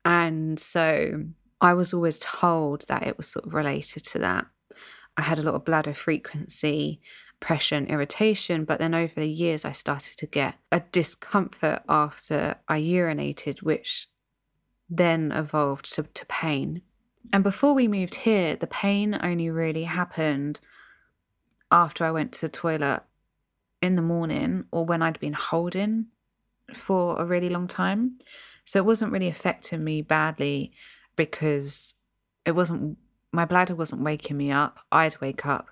And 0.04 0.60
so 0.60 1.24
I 1.60 1.74
was 1.74 1.92
always 1.92 2.18
told 2.18 2.86
that 2.88 3.06
it 3.06 3.16
was 3.16 3.28
sort 3.28 3.46
of 3.46 3.54
related 3.54 4.04
to 4.04 4.18
that. 4.20 4.46
I 5.16 5.22
had 5.22 5.38
a 5.38 5.42
lot 5.42 5.54
of 5.54 5.64
bladder 5.64 5.94
frequency, 5.94 7.00
pressure, 7.40 7.74
and 7.74 7.88
irritation. 7.88 8.64
But 8.64 8.78
then 8.78 8.94
over 8.94 9.14
the 9.20 9.28
years, 9.28 9.64
I 9.64 9.72
started 9.72 10.16
to 10.18 10.26
get 10.26 10.54
a 10.70 10.80
discomfort 10.92 11.82
after 11.88 12.56
I 12.68 12.80
urinated, 12.80 13.62
which 13.62 14.08
then 14.88 15.32
evolved 15.32 15.92
to, 15.94 16.02
to 16.02 16.26
pain. 16.26 16.82
And 17.32 17.44
before 17.44 17.74
we 17.74 17.88
moved 17.88 18.16
here, 18.16 18.56
the 18.56 18.66
pain 18.66 19.18
only 19.22 19.50
really 19.50 19.84
happened 19.84 20.60
after 21.70 22.04
I 22.04 22.10
went 22.10 22.32
to 22.34 22.48
toilet 22.48 23.02
in 23.82 23.96
the 23.96 24.02
morning 24.02 24.64
or 24.70 24.84
when 24.84 25.02
I'd 25.02 25.20
been 25.20 25.34
holding 25.34 26.06
for 26.72 27.20
a 27.20 27.24
really 27.24 27.50
long 27.50 27.66
time. 27.66 28.18
So 28.64 28.78
it 28.78 28.86
wasn't 28.86 29.12
really 29.12 29.28
affecting 29.28 29.84
me 29.84 30.02
badly 30.02 30.72
because 31.16 31.94
it 32.44 32.52
wasn't, 32.52 32.98
my 33.32 33.44
bladder 33.44 33.74
wasn't 33.74 34.02
waking 34.02 34.36
me 34.36 34.50
up. 34.50 34.80
I'd 34.90 35.20
wake 35.20 35.44
up, 35.44 35.68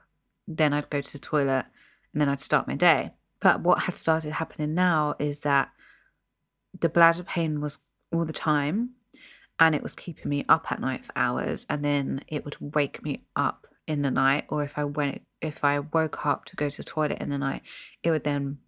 then 0.47 0.73
I'd 0.73 0.91
go 0.91 1.01
to 1.01 1.13
the 1.13 1.19
toilet, 1.19 1.67
and 2.13 2.21
then 2.21 2.29
I'd 2.29 2.41
start 2.41 2.69
my 2.69 2.75
day. 2.75 3.13
But 3.41 3.61
what 3.61 3.83
had 3.83 3.95
started 3.95 4.33
happening 4.33 4.75
now 4.75 5.15
is 5.19 5.41
that 5.41 5.71
the 6.79 6.89
bladder 6.89 7.23
pain 7.23 7.61
was 7.61 7.81
all 8.13 8.25
the 8.25 8.33
time 8.33 8.91
and 9.59 9.75
it 9.75 9.83
was 9.83 9.95
keeping 9.95 10.29
me 10.29 10.45
up 10.49 10.71
at 10.71 10.81
night 10.81 11.05
for 11.05 11.13
hours 11.17 11.67
and 11.69 11.85
then 11.85 12.21
it 12.29 12.45
would 12.45 12.57
wake 12.61 13.03
me 13.03 13.25
up 13.35 13.67
in 13.87 14.03
the 14.03 14.11
night 14.11 14.45
or 14.49 14.63
if 14.63 14.77
I 14.79 14.85
went 14.85 15.23
if 15.41 15.65
I 15.65 15.79
woke 15.81 16.27
up 16.27 16.45
to 16.47 16.57
go 16.57 16.69
to 16.69 16.77
the 16.77 16.85
toilet 16.85 17.21
in 17.21 17.31
the 17.31 17.39
night 17.39 17.63
it 18.03 18.11
would 18.11 18.25
then 18.25 18.59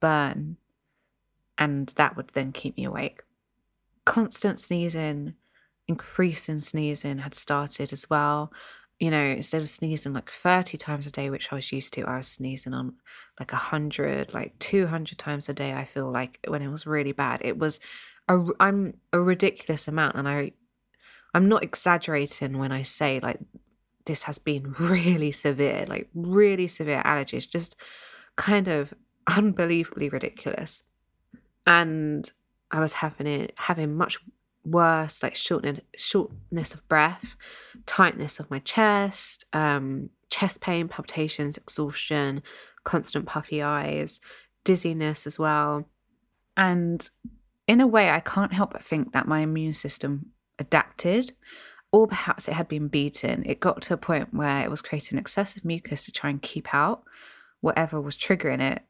burn 0.00 0.56
and 1.58 1.88
that 1.96 2.16
would 2.16 2.28
then 2.28 2.52
keep 2.52 2.76
me 2.76 2.84
awake. 2.84 3.22
Constant 4.04 4.58
sneezing 4.58 5.34
increasing 5.88 6.58
sneezing 6.60 7.18
had 7.18 7.34
started 7.34 7.92
as 7.92 8.10
well. 8.10 8.52
You 8.98 9.10
know 9.10 9.22
instead 9.22 9.60
of 9.60 9.68
sneezing 9.68 10.14
like 10.14 10.30
30 10.30 10.78
times 10.78 11.06
a 11.06 11.12
day 11.12 11.30
which 11.30 11.52
I 11.52 11.56
was 11.56 11.70
used 11.70 11.92
to 11.94 12.02
I 12.02 12.16
was 12.16 12.28
sneezing 12.28 12.72
on 12.74 12.94
like 13.38 13.52
100 13.52 14.32
like 14.32 14.58
200 14.58 15.18
times 15.18 15.48
a 15.48 15.52
day 15.52 15.74
I 15.74 15.84
feel 15.84 16.10
like 16.10 16.40
when 16.48 16.62
it 16.62 16.68
was 16.70 16.86
really 16.86 17.12
bad. 17.12 17.42
It 17.44 17.58
was 17.58 17.78
a, 18.28 18.44
I'm 18.60 18.94
a 19.12 19.20
ridiculous 19.20 19.88
amount, 19.88 20.16
and 20.16 20.28
I 20.28 20.52
I'm 21.34 21.48
not 21.48 21.62
exaggerating 21.62 22.58
when 22.58 22.72
I 22.72 22.82
say 22.82 23.20
like 23.20 23.38
this 24.06 24.24
has 24.24 24.38
been 24.38 24.72
really 24.80 25.30
severe, 25.32 25.84
like 25.86 26.08
really 26.14 26.68
severe 26.68 27.02
allergies, 27.04 27.48
just 27.48 27.76
kind 28.36 28.68
of 28.68 28.94
unbelievably 29.26 30.08
ridiculous. 30.08 30.84
And 31.66 32.30
I 32.70 32.80
was 32.80 32.94
having 32.94 33.26
it 33.26 33.52
having 33.56 33.96
much 33.96 34.18
worse, 34.64 35.22
like 35.22 35.34
shortness 35.34 35.80
shortness 35.96 36.74
of 36.74 36.88
breath, 36.88 37.36
tightness 37.86 38.40
of 38.40 38.50
my 38.50 38.58
chest, 38.60 39.44
um, 39.52 40.10
chest 40.30 40.60
pain, 40.60 40.88
palpitations, 40.88 41.56
exhaustion, 41.56 42.42
constant 42.84 43.26
puffy 43.26 43.62
eyes, 43.62 44.20
dizziness 44.64 45.26
as 45.26 45.38
well. 45.38 45.88
And 46.56 47.08
in 47.66 47.80
a 47.80 47.86
way, 47.86 48.10
I 48.10 48.20
can't 48.20 48.52
help 48.52 48.72
but 48.72 48.82
think 48.82 49.12
that 49.12 49.28
my 49.28 49.40
immune 49.40 49.72
system 49.72 50.32
adapted, 50.58 51.32
or 51.92 52.06
perhaps 52.06 52.48
it 52.48 52.54
had 52.54 52.68
been 52.68 52.88
beaten. 52.88 53.42
It 53.46 53.60
got 53.60 53.82
to 53.82 53.94
a 53.94 53.98
point 53.98 54.32
where 54.32 54.62
it 54.62 54.70
was 54.70 54.82
creating 54.82 55.18
excessive 55.18 55.64
mucus 55.64 56.04
to 56.04 56.12
try 56.12 56.30
and 56.30 56.42
keep 56.42 56.74
out 56.74 57.04
whatever 57.60 58.00
was 58.00 58.16
triggering 58.16 58.60
it, 58.60 58.82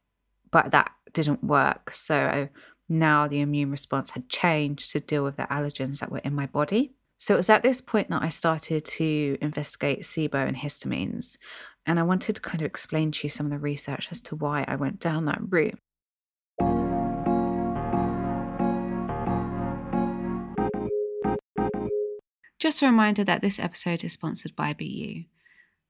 but 0.50 0.70
that 0.72 0.92
didn't 1.12 1.42
work. 1.42 1.92
So 1.92 2.48
now 2.88 3.26
the 3.26 3.40
immune 3.40 3.70
response 3.70 4.12
had 4.12 4.28
changed 4.28 4.90
to 4.92 5.00
deal 5.00 5.24
with 5.24 5.36
the 5.36 5.44
allergens 5.44 6.00
that 6.00 6.10
were 6.12 6.18
in 6.18 6.34
my 6.34 6.46
body. 6.46 6.94
So 7.18 7.34
it 7.34 7.38
was 7.38 7.50
at 7.50 7.62
this 7.62 7.80
point 7.80 8.10
that 8.10 8.22
I 8.22 8.28
started 8.28 8.84
to 8.84 9.38
investigate 9.40 10.02
SIBO 10.02 10.46
and 10.46 10.56
histamines. 10.56 11.38
And 11.86 11.98
I 11.98 12.02
wanted 12.02 12.36
to 12.36 12.42
kind 12.42 12.60
of 12.60 12.66
explain 12.66 13.12
to 13.12 13.26
you 13.26 13.30
some 13.30 13.46
of 13.46 13.52
the 13.52 13.58
research 13.58 14.08
as 14.10 14.20
to 14.22 14.36
why 14.36 14.64
I 14.68 14.76
went 14.76 15.00
down 15.00 15.24
that 15.24 15.40
route. 15.48 15.78
Just 22.58 22.80
a 22.80 22.86
reminder 22.86 23.22
that 23.22 23.42
this 23.42 23.60
episode 23.60 24.02
is 24.02 24.14
sponsored 24.14 24.56
by 24.56 24.72
BeYou. 24.72 25.26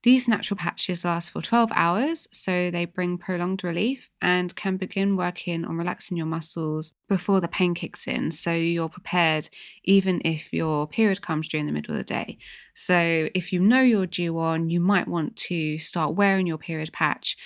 These 0.03 0.27
natural 0.27 0.59
patches 0.59 1.05
last 1.05 1.31
for 1.31 1.41
12 1.41 1.71
hours, 1.73 2.29
so 2.33 2.71
they 2.71 2.85
bring 2.85 3.19
prolonged 3.19 3.63
relief 3.63 4.11
and 4.21 4.55
can 4.55 4.77
begin 4.77 5.17
working 5.17 5.65
on 5.65 5.77
relaxing 5.77 6.17
your 6.17 6.27
muscles 6.27 6.95
before 7.09 7.41
the 7.41 7.49
pain 7.49 7.75
kicks 7.75 8.09
in. 8.09 8.33
So 8.33 8.53
you're 8.53 8.89
prepared 8.89 9.49
even 9.85 10.21
if 10.25 10.53
your 10.53 10.89
period 10.89 11.23
comes 11.23 11.49
during 11.49 11.67
the 11.67 11.73
middle 11.73 11.95
of 11.95 11.99
the 11.99 12.05
day. 12.05 12.39
So 12.75 13.29
if 13.33 13.53
you 13.53 13.61
know 13.61 13.81
you're 13.81 14.07
due 14.07 14.39
on, 14.39 14.69
you 14.69 14.81
might 14.81 15.09
want 15.09 15.37
to 15.37 15.79
start 15.79 16.15
wearing 16.15 16.49
your 16.49 16.59
period 16.59 16.93
patch 16.93 17.37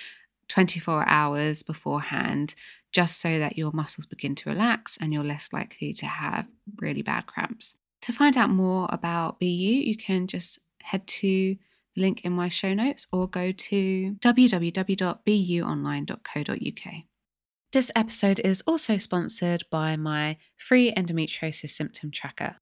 24 0.48 1.06
hours 1.06 1.62
beforehand, 1.62 2.54
just 2.90 3.20
so 3.20 3.38
that 3.38 3.56
your 3.56 3.72
muscles 3.72 4.06
begin 4.06 4.34
to 4.34 4.48
relax 4.48 4.96
and 4.98 5.12
you're 5.12 5.22
less 5.22 5.52
likely 5.52 5.92
to 5.94 6.06
have 6.06 6.46
really 6.78 7.02
bad 7.02 7.26
cramps. 7.26 7.76
To 8.02 8.12
find 8.12 8.36
out 8.36 8.50
more 8.50 8.86
about 8.90 9.40
BeYou, 9.40 9.86
you 9.86 9.96
can 9.96 10.26
just 10.26 10.58
head 10.82 11.06
to 11.06 11.56
the 11.94 12.00
link 12.00 12.24
in 12.24 12.32
my 12.32 12.48
show 12.48 12.74
notes 12.74 13.06
or 13.12 13.28
go 13.28 13.52
to 13.52 14.16
www.beyouonline.co.uk. 14.20 16.94
This 17.72 17.92
episode 17.94 18.40
is 18.40 18.62
also 18.66 18.96
sponsored 18.96 19.62
by 19.70 19.94
my 19.96 20.38
free 20.56 20.92
endometriosis 20.92 21.70
symptom 21.70 22.10
tracker. 22.10 22.56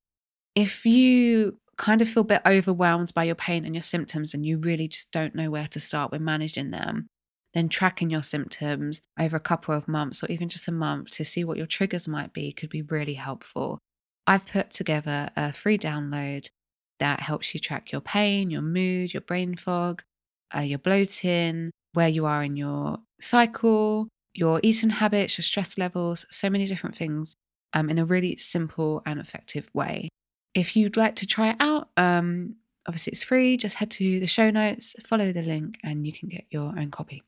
If 0.54 0.84
you 0.84 1.58
kind 1.78 2.02
of 2.02 2.08
feel 2.08 2.22
a 2.22 2.26
bit 2.26 2.42
overwhelmed 2.44 3.14
by 3.14 3.24
your 3.24 3.34
pain 3.34 3.64
and 3.64 3.74
your 3.74 3.82
symptoms 3.82 4.34
and 4.34 4.44
you 4.44 4.58
really 4.58 4.88
just 4.88 5.10
don't 5.12 5.34
know 5.34 5.50
where 5.50 5.68
to 5.68 5.80
start 5.80 6.10
with 6.10 6.20
managing 6.20 6.72
them, 6.72 7.06
then 7.54 7.70
tracking 7.70 8.10
your 8.10 8.22
symptoms 8.22 9.00
over 9.18 9.36
a 9.36 9.40
couple 9.40 9.74
of 9.74 9.88
months 9.88 10.22
or 10.22 10.30
even 10.30 10.48
just 10.48 10.68
a 10.68 10.72
month 10.72 11.10
to 11.12 11.24
see 11.24 11.44
what 11.44 11.56
your 11.56 11.66
triggers 11.66 12.06
might 12.06 12.34
be 12.34 12.52
could 12.52 12.68
be 12.68 12.82
really 12.82 13.14
helpful. 13.14 13.78
I've 14.28 14.46
put 14.46 14.70
together 14.70 15.30
a 15.36 15.54
free 15.54 15.78
download 15.78 16.50
that 17.00 17.20
helps 17.20 17.54
you 17.54 17.60
track 17.60 17.90
your 17.90 18.02
pain, 18.02 18.50
your 18.50 18.60
mood, 18.60 19.14
your 19.14 19.22
brain 19.22 19.56
fog, 19.56 20.02
uh, 20.54 20.60
your 20.60 20.78
bloating, 20.78 21.70
where 21.94 22.08
you 22.08 22.26
are 22.26 22.42
in 22.44 22.54
your 22.54 22.98
cycle, 23.18 24.08
your 24.34 24.60
eating 24.62 24.90
habits, 24.90 25.38
your 25.38 25.44
stress 25.44 25.78
levels, 25.78 26.26
so 26.28 26.50
many 26.50 26.66
different 26.66 26.94
things 26.94 27.36
um, 27.72 27.88
in 27.88 27.98
a 27.98 28.04
really 28.04 28.36
simple 28.36 29.02
and 29.06 29.18
effective 29.18 29.70
way. 29.72 30.10
If 30.52 30.76
you'd 30.76 30.98
like 30.98 31.16
to 31.16 31.26
try 31.26 31.48
it 31.52 31.56
out, 31.58 31.88
um, 31.96 32.56
obviously 32.86 33.12
it's 33.12 33.22
free. 33.22 33.56
Just 33.56 33.76
head 33.76 33.90
to 33.92 34.20
the 34.20 34.26
show 34.26 34.50
notes, 34.50 34.94
follow 35.06 35.32
the 35.32 35.42
link, 35.42 35.78
and 35.82 36.06
you 36.06 36.12
can 36.12 36.28
get 36.28 36.44
your 36.50 36.78
own 36.78 36.90
copy. 36.90 37.22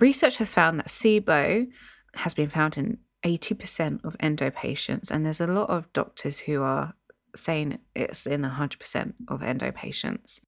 Research 0.00 0.38
has 0.38 0.54
found 0.54 0.78
that 0.78 0.88
SIBO 0.88 1.68
has 2.14 2.32
been 2.32 2.48
found 2.48 2.78
in 2.78 2.98
80% 3.24 4.02
of 4.02 4.16
endo 4.18 4.50
patients, 4.50 5.10
and 5.10 5.24
there's 5.24 5.42
a 5.42 5.46
lot 5.46 5.68
of 5.68 5.92
doctors 5.92 6.40
who 6.40 6.62
are 6.62 6.94
saying 7.36 7.78
it's 7.94 8.26
in 8.26 8.40
100% 8.40 9.12
of 9.28 9.42
endo 9.42 9.70
patients. 9.70 10.40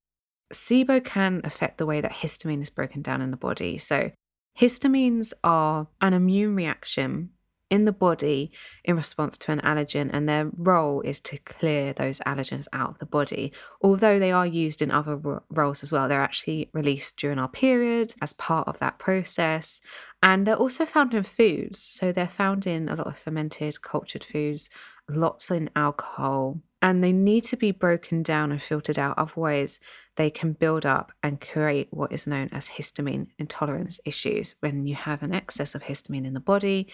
SIBO 0.53 1.05
can 1.05 1.43
affect 1.45 1.79
the 1.79 1.87
way 1.87 2.01
that 2.01 2.12
histamine 2.12 2.62
is 2.62 2.71
broken 2.71 3.03
down 3.03 3.21
in 3.21 3.31
the 3.31 3.37
body. 3.37 3.77
So, 3.77 4.11
histamines 4.59 5.33
are 5.45 5.87
an 6.01 6.15
immune 6.15 6.57
reaction 6.57 7.31
in 7.72 7.87
the 7.87 7.92
body 7.92 8.52
in 8.85 8.94
response 8.96 9.38
to 9.38 9.50
an 9.50 9.61
allergen, 9.61 10.11
and 10.12 10.28
their 10.28 10.50
role 10.56 11.00
is 11.00 11.20
to 11.20 11.38
clear 11.38 11.94
those 11.94 12.20
allergens 12.20 12.66
out 12.74 12.90
of 12.90 12.98
the 12.98 13.06
body. 13.06 13.50
Although 13.80 14.18
they 14.18 14.30
are 14.30 14.46
used 14.46 14.82
in 14.82 14.90
other 14.90 15.16
ro- 15.16 15.42
roles 15.48 15.82
as 15.82 15.90
well, 15.90 16.06
they're 16.06 16.20
actually 16.20 16.68
released 16.74 17.16
during 17.16 17.38
our 17.38 17.48
period 17.48 18.14
as 18.20 18.35
part 18.35 18.68
of 18.68 18.78
that 18.80 18.98
process. 18.98 19.80
And 20.22 20.46
they're 20.46 20.54
also 20.54 20.85
found 20.85 21.14
in 21.14 21.22
foods. 21.22 21.80
So 21.80 22.12
they're 22.12 22.28
found 22.28 22.66
in 22.66 22.90
a 22.90 22.94
lot 22.94 23.06
of 23.06 23.18
fermented, 23.18 23.80
cultured 23.80 24.22
foods, 24.22 24.68
lots 25.08 25.50
in 25.50 25.70
alcohol, 25.74 26.61
and 26.82 27.02
they 27.02 27.12
need 27.12 27.44
to 27.44 27.56
be 27.56 27.70
broken 27.70 28.22
down 28.22 28.52
and 28.52 28.61
filtered 28.61 28.98
out. 28.98 29.16
Otherwise, 29.16 29.80
they 30.16 30.31
can 30.31 30.53
build 30.53 30.85
up 30.85 31.12
and 31.22 31.40
create 31.40 31.88
what 31.90 32.12
is 32.12 32.27
known 32.27 32.48
as 32.53 32.70
histamine 32.70 33.29
intolerance 33.38 34.01
issues 34.05 34.57
when 34.61 34.87
you 34.87 34.94
have 34.94 35.22
an 35.22 35.33
excess 35.33 35.75
of 35.75 35.85
histamine 35.85 36.27
in 36.27 36.35
the 36.35 36.40
body 36.40 36.87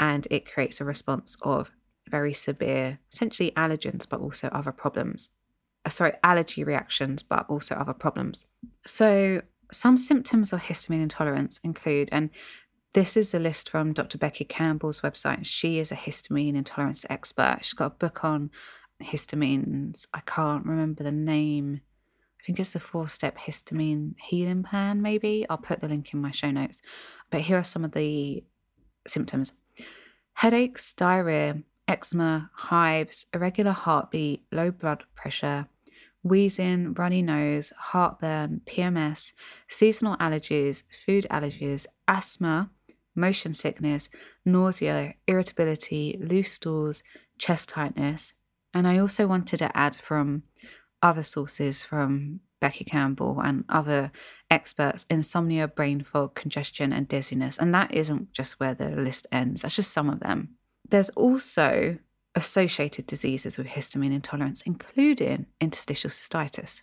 and 0.00 0.26
it 0.30 0.50
creates 0.50 0.80
a 0.80 0.84
response 0.84 1.36
of 1.42 1.70
very 2.08 2.32
severe, 2.32 2.98
essentially 3.12 3.52
allergens, 3.56 4.08
but 4.08 4.20
also 4.20 4.48
other 4.48 4.72
problems. 4.72 5.30
uh, 5.84 5.88
sorry, 5.88 6.12
allergy 6.22 6.62
reactions, 6.62 7.22
but 7.22 7.44
also 7.48 7.74
other 7.74 7.92
problems. 7.92 8.46
So, 8.86 9.42
some 9.72 9.96
symptoms 9.96 10.52
of 10.52 10.60
histamine 10.60 11.02
intolerance 11.02 11.58
include, 11.64 12.08
and 12.12 12.30
this 12.92 13.16
is 13.16 13.34
a 13.34 13.38
list 13.38 13.68
from 13.70 13.92
Dr. 13.92 14.18
Becky 14.18 14.44
Campbell's 14.44 15.00
website. 15.00 15.46
She 15.46 15.78
is 15.78 15.90
a 15.90 15.96
histamine 15.96 16.54
intolerance 16.54 17.06
expert. 17.08 17.60
She's 17.62 17.72
got 17.72 17.86
a 17.86 17.90
book 17.90 18.22
on 18.22 18.50
histamines. 19.02 20.06
I 20.12 20.20
can't 20.20 20.66
remember 20.66 21.02
the 21.02 21.10
name. 21.12 21.80
I 22.42 22.46
think 22.46 22.58
it's 22.58 22.72
the 22.72 22.80
four 22.80 23.06
step 23.08 23.38
histamine 23.38 24.14
healing 24.18 24.64
plan, 24.64 25.00
maybe. 25.00 25.46
I'll 25.48 25.58
put 25.58 25.80
the 25.80 25.88
link 25.88 26.12
in 26.12 26.20
my 26.20 26.32
show 26.32 26.50
notes. 26.50 26.82
But 27.30 27.42
here 27.42 27.56
are 27.56 27.64
some 27.64 27.84
of 27.84 27.92
the 27.92 28.42
symptoms 29.06 29.52
headaches, 30.34 30.92
diarrhea, 30.92 31.62
eczema, 31.86 32.50
hives, 32.54 33.26
irregular 33.32 33.72
heartbeat, 33.72 34.42
low 34.50 34.70
blood 34.70 35.04
pressure, 35.14 35.68
wheezing, 36.22 36.94
runny 36.94 37.22
nose, 37.22 37.72
heartburn, 37.78 38.62
PMS, 38.64 39.34
seasonal 39.68 40.16
allergies, 40.16 40.82
food 40.90 41.26
allergies, 41.30 41.86
asthma, 42.08 42.70
motion 43.14 43.54
sickness, 43.54 44.08
nausea, 44.44 45.14
irritability, 45.28 46.18
loose 46.20 46.52
stools, 46.52 47.02
chest 47.38 47.68
tightness. 47.68 48.34
And 48.74 48.88
I 48.88 48.98
also 48.98 49.26
wanted 49.26 49.58
to 49.58 49.76
add 49.76 49.94
from 49.94 50.44
other 51.02 51.22
sources 51.22 51.82
from 51.82 52.40
Becky 52.60 52.84
Campbell 52.84 53.40
and 53.40 53.64
other 53.68 54.12
experts 54.50 55.04
insomnia, 55.10 55.66
brain 55.66 56.02
fog, 56.02 56.34
congestion, 56.34 56.92
and 56.92 57.08
dizziness. 57.08 57.58
And 57.58 57.74
that 57.74 57.92
isn't 57.92 58.32
just 58.32 58.60
where 58.60 58.74
the 58.74 58.90
list 58.90 59.26
ends, 59.32 59.62
that's 59.62 59.76
just 59.76 59.92
some 59.92 60.08
of 60.08 60.20
them. 60.20 60.56
There's 60.88 61.10
also 61.10 61.98
associated 62.34 63.06
diseases 63.06 63.58
with 63.58 63.66
histamine 63.66 64.12
intolerance, 64.12 64.62
including 64.62 65.46
interstitial 65.60 66.10
cystitis. 66.10 66.82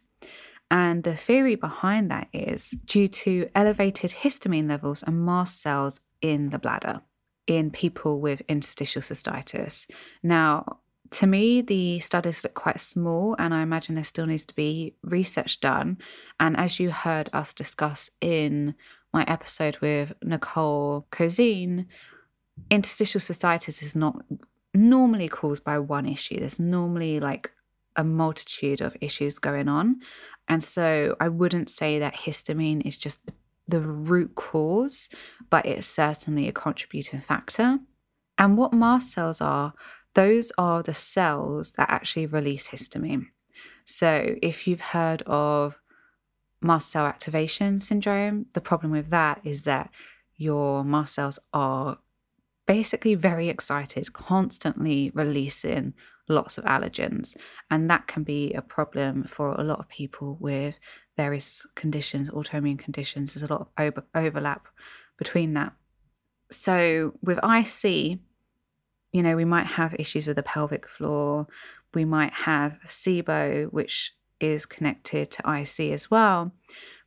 And 0.70 1.04
the 1.04 1.16
theory 1.16 1.56
behind 1.56 2.12
that 2.12 2.28
is 2.32 2.72
due 2.86 3.08
to 3.08 3.50
elevated 3.56 4.12
histamine 4.12 4.70
levels 4.70 5.02
and 5.02 5.26
mast 5.26 5.62
cells 5.62 6.02
in 6.22 6.50
the 6.50 6.60
bladder 6.60 7.02
in 7.48 7.72
people 7.72 8.20
with 8.20 8.42
interstitial 8.48 9.02
cystitis. 9.02 9.90
Now, 10.22 10.80
to 11.12 11.28
me, 11.28 11.62
the 11.62 12.00
studies 12.00 12.44
look 12.44 12.54
quite 12.54 12.80
small, 12.80 13.36
and 13.40 13.54
I 13.54 13.62
imagine 13.62 13.96
there 13.96 14.04
still 14.04 14.26
needs 14.26 14.46
to 14.48 14.56
be 14.56 14.96
research 15.04 15.60
done. 15.60 15.98
And 16.40 16.58
as 16.58 16.80
you 16.80 16.92
heard 16.92 17.30
us 17.34 17.54
discuss 17.54 18.10
in 18.22 18.76
my 19.14 19.24
episode 19.28 19.78
with 19.80 20.14
Nicole 20.24 21.08
Cozean, 21.12 21.86
interstitial 22.70 23.20
cystitis 23.20 23.82
is 23.82 23.96
not 23.96 24.24
normally 24.74 25.30
caused 25.30 25.64
by 25.64 25.80
one 25.80 26.06
issue. 26.06 26.40
There's 26.40 26.60
normally 26.60 27.20
like 27.20 27.52
a 27.96 28.04
multitude 28.04 28.82
of 28.82 28.96
issues 29.02 29.40
going 29.40 29.68
on. 29.68 30.02
And 30.48 30.64
so 30.64 31.16
I 31.20 31.28
wouldn't 31.30 31.70
say 31.70 32.00
that 32.00 32.16
histamine 32.16 32.86
is 32.86 32.98
just 32.98 33.32
the 33.68 33.82
root 33.82 34.36
cause, 34.36 35.10
but 35.50 35.66
it's 35.66 35.88
certainly 35.88 36.48
a 36.48 36.52
contributing 36.52 37.22
factor. 37.22 37.80
And 38.38 38.58
what 38.58 38.74
mast 38.74 39.12
cells 39.12 39.42
are, 39.42 39.74
those 40.14 40.52
are 40.58 40.84
the 40.84 40.94
cells 40.94 41.74
that 41.74 41.90
actually 41.90 42.26
release 42.26 42.70
histamine. 42.70 43.28
So 43.86 44.36
if 44.42 44.68
you've 44.68 44.82
heard 44.82 45.22
of 45.24 45.80
mast 46.62 46.92
cell 46.92 47.06
activation 47.06 47.80
syndrome, 47.80 48.48
the 48.54 48.62
problem 48.62 48.92
with 48.92 49.10
that 49.10 49.42
is 49.44 49.64
that 49.64 49.90
your 50.36 50.84
mast 50.84 51.16
cells 51.16 51.40
are 51.54 51.98
basically 52.66 53.16
very 53.16 53.50
excited, 53.50 54.14
constantly 54.14 55.12
releasing 55.14 55.94
lots 56.28 56.58
of 56.58 56.64
allergens. 56.66 57.36
And 57.72 57.90
that 57.90 58.08
can 58.08 58.24
be 58.24 58.54
a 58.54 58.62
problem 58.62 59.24
for 59.24 59.54
a 59.54 59.64
lot 59.64 59.80
of 59.80 59.90
people 59.90 60.38
with 60.40 60.80
various 61.18 61.66
conditions, 61.76 62.30
autoimmune 62.30 62.78
conditions. 62.78 63.34
There's 63.34 63.50
a 63.50 63.52
lot 63.52 63.62
of 63.62 63.68
over- 63.78 64.06
overlap 64.14 64.68
between 65.18 65.54
that. 65.56 65.74
So 66.52 67.14
with 67.22 67.40
IC, 67.44 68.20
you 69.12 69.24
know, 69.24 69.36
we 69.36 69.46
might 69.46 69.66
have 69.66 69.96
issues 69.98 70.28
with 70.28 70.36
the 70.36 70.44
pelvic 70.44 70.88
floor. 70.88 71.48
We 71.94 72.06
might 72.06 72.34
have 72.34 72.80
SIBO, 72.86 73.72
which 73.72 74.14
is 74.40 74.66
connected 74.66 75.32
to 75.32 75.44
IC 75.60 75.92
as 75.92 76.12
well. 76.12 76.54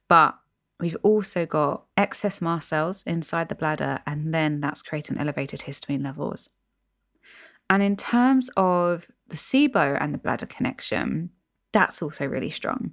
But 0.08 0.36
we've 0.80 0.96
also 1.02 1.46
got 1.46 1.84
excess 1.96 2.40
mast 2.40 2.68
cells 2.68 3.02
inside 3.06 3.48
the 3.48 3.54
bladder, 3.54 4.00
and 4.06 4.34
then 4.34 4.60
that's 4.60 4.82
creating 4.82 5.18
elevated 5.18 5.60
histamine 5.60 6.04
levels. 6.04 6.50
And 7.70 7.82
in 7.82 7.96
terms 7.96 8.50
of 8.56 9.10
the 9.28 9.36
SIBO 9.36 9.96
and 10.00 10.12
the 10.12 10.18
bladder 10.18 10.46
connection, 10.46 11.30
that's 11.72 12.02
also 12.02 12.26
really 12.26 12.50
strong. 12.50 12.92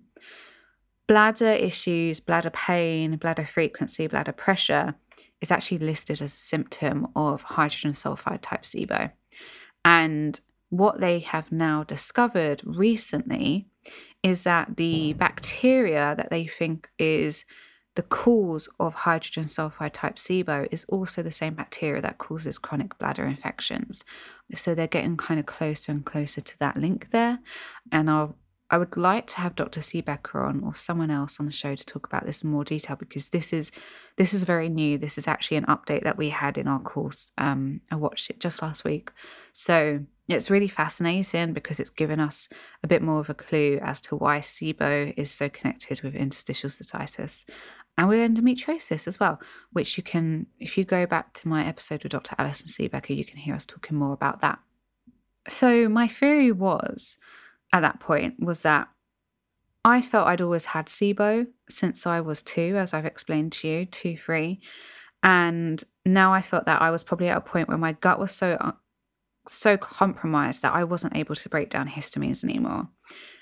Bladder 1.08 1.52
issues, 1.52 2.20
bladder 2.20 2.52
pain, 2.52 3.18
bladder 3.18 3.46
frequency, 3.46 4.06
bladder 4.08 4.32
pressure 4.32 4.94
is 5.42 5.52
actually 5.52 5.80
listed 5.80 6.14
as 6.14 6.22
a 6.22 6.28
symptom 6.28 7.08
of 7.16 7.42
hydrogen 7.42 7.92
sulfide 7.92 8.40
type 8.42 8.64
SIBO. 8.64 9.12
And 9.86 10.40
what 10.70 11.00
they 11.00 11.20
have 11.20 11.52
now 11.52 11.84
discovered 11.84 12.62
recently 12.64 13.68
is 14.22 14.44
that 14.44 14.78
the 14.78 15.14
bacteria 15.14 16.14
that 16.18 16.30
they 16.30 16.46
think 16.46 16.90
is 17.00 17.46
the 17.96 18.04
cause 18.04 18.70
of 18.80 18.94
hydrogen 18.94 19.44
sulfide 19.44 19.94
type 19.94 20.16
SIBO 20.16 20.68
is 20.72 20.86
also 20.86 21.24
the 21.24 21.32
same 21.32 21.54
bacteria 21.54 22.02
that 22.02 22.18
causes 22.18 22.58
chronic 22.58 22.98
bladder 22.98 23.26
infections. 23.26 24.06
So 24.54 24.76
they're 24.76 24.88
getting 24.88 25.18
kind 25.18 25.40
of 25.40 25.46
closer 25.46 25.92
and 25.92 26.06
closer 26.06 26.42
to 26.42 26.60
that 26.60 26.78
link 26.78 27.10
there. 27.12 27.40
And 27.92 28.10
I'll 28.10 28.36
I 28.72 28.78
would 28.78 28.96
like 28.96 29.26
to 29.28 29.38
have 29.38 29.56
Dr. 29.56 29.80
Siebecker 29.80 30.48
on 30.48 30.64
or 30.64 30.76
someone 30.76 31.10
else 31.10 31.40
on 31.40 31.48
the 31.48 31.52
show 31.52 31.74
to 31.74 31.86
talk 31.86 32.06
about 32.06 32.26
this 32.26 32.44
in 32.44 32.52
more 32.52 32.64
detail 32.64 32.96
because 32.96 33.30
this 33.30 33.52
is 33.52 33.72
this 34.16 34.34
is 34.34 34.44
very 34.44 34.70
new. 34.70 34.98
This 34.98 35.18
is 35.18 35.28
actually 35.28 35.58
an 35.58 35.66
update 35.66 36.04
that 36.04 36.18
we 36.18 36.30
had 36.30 36.58
in 36.58 36.68
our 36.68 36.80
course. 36.80 37.32
Um, 37.38 37.82
I 37.90 37.96
watched 37.96 38.30
it 38.30 38.40
just 38.40 38.62
last 38.62 38.84
week, 38.84 39.12
so 39.54 40.06
it's 40.28 40.52
really 40.52 40.68
fascinating 40.68 41.54
because 41.54 41.80
it's 41.80 41.90
given 41.90 42.20
us 42.20 42.50
a 42.84 42.88
bit 42.88 43.02
more 43.02 43.20
of 43.20 43.30
a 43.30 43.34
clue 43.34 43.80
as 43.82 44.00
to 44.02 44.16
why 44.16 44.40
SIBO 44.40 45.14
is 45.18 45.32
so 45.32 45.50
connected 45.50 46.02
with 46.04 46.16
interstitial 46.16 46.70
cystitis 46.70 47.50
and 47.98 48.08
with 48.08 48.20
endometriosis 48.20 49.08
as 49.08 49.20
well. 49.20 49.42
Which 49.72 49.98
you 49.98 50.04
can, 50.04 50.46
if 50.60 50.78
you 50.78 50.84
go 50.86 51.08
back 51.08 51.34
to 51.34 51.48
my 51.48 51.66
episode 51.66 52.04
with 52.04 52.12
Dr. 52.12 52.36
Allison 52.38 52.68
Siebecker, 52.68 53.16
you 53.16 53.26
can 53.26 53.38
hear 53.38 53.56
us 53.56 53.66
talking 53.66 53.98
more 53.98 54.14
about 54.14 54.42
that. 54.42 54.60
So 55.48 55.90
my 55.90 56.08
theory 56.08 56.52
was 56.52 57.18
at 57.74 57.82
that 57.82 58.00
point 58.00 58.36
was 58.40 58.64
that 58.64 58.90
I 59.86 60.02
felt 60.02 60.28
I'd 60.28 60.42
always 60.42 60.68
had 60.68 60.88
SIBO 60.88 61.48
since 61.70 62.06
I 62.06 62.20
was 62.20 62.42
two, 62.42 62.76
as 62.78 62.94
I've 62.94 63.06
explained 63.06 63.54
to 63.54 63.68
you, 63.68 63.86
two, 63.86 64.18
three. 64.18 64.60
And 65.24 65.84
now 66.06 66.34
I 66.34 66.42
felt 66.42 66.66
that 66.66 66.82
I 66.82 66.92
was 66.92 67.04
probably 67.04 67.30
at 67.30 67.38
a 67.38 67.42
point 67.42 67.68
where 67.68 67.78
my 67.78 67.94
gut 67.94 68.20
was 68.20 68.34
so 68.34 68.58
uh, 68.60 68.74
so 69.48 69.78
compromised 69.78 70.62
that 70.62 70.74
I 70.74 70.84
wasn't 70.84 71.16
able 71.16 71.36
to 71.36 71.50
break 71.50 71.70
down 71.70 71.88
histamines 71.88 72.44
anymore. 72.44 72.90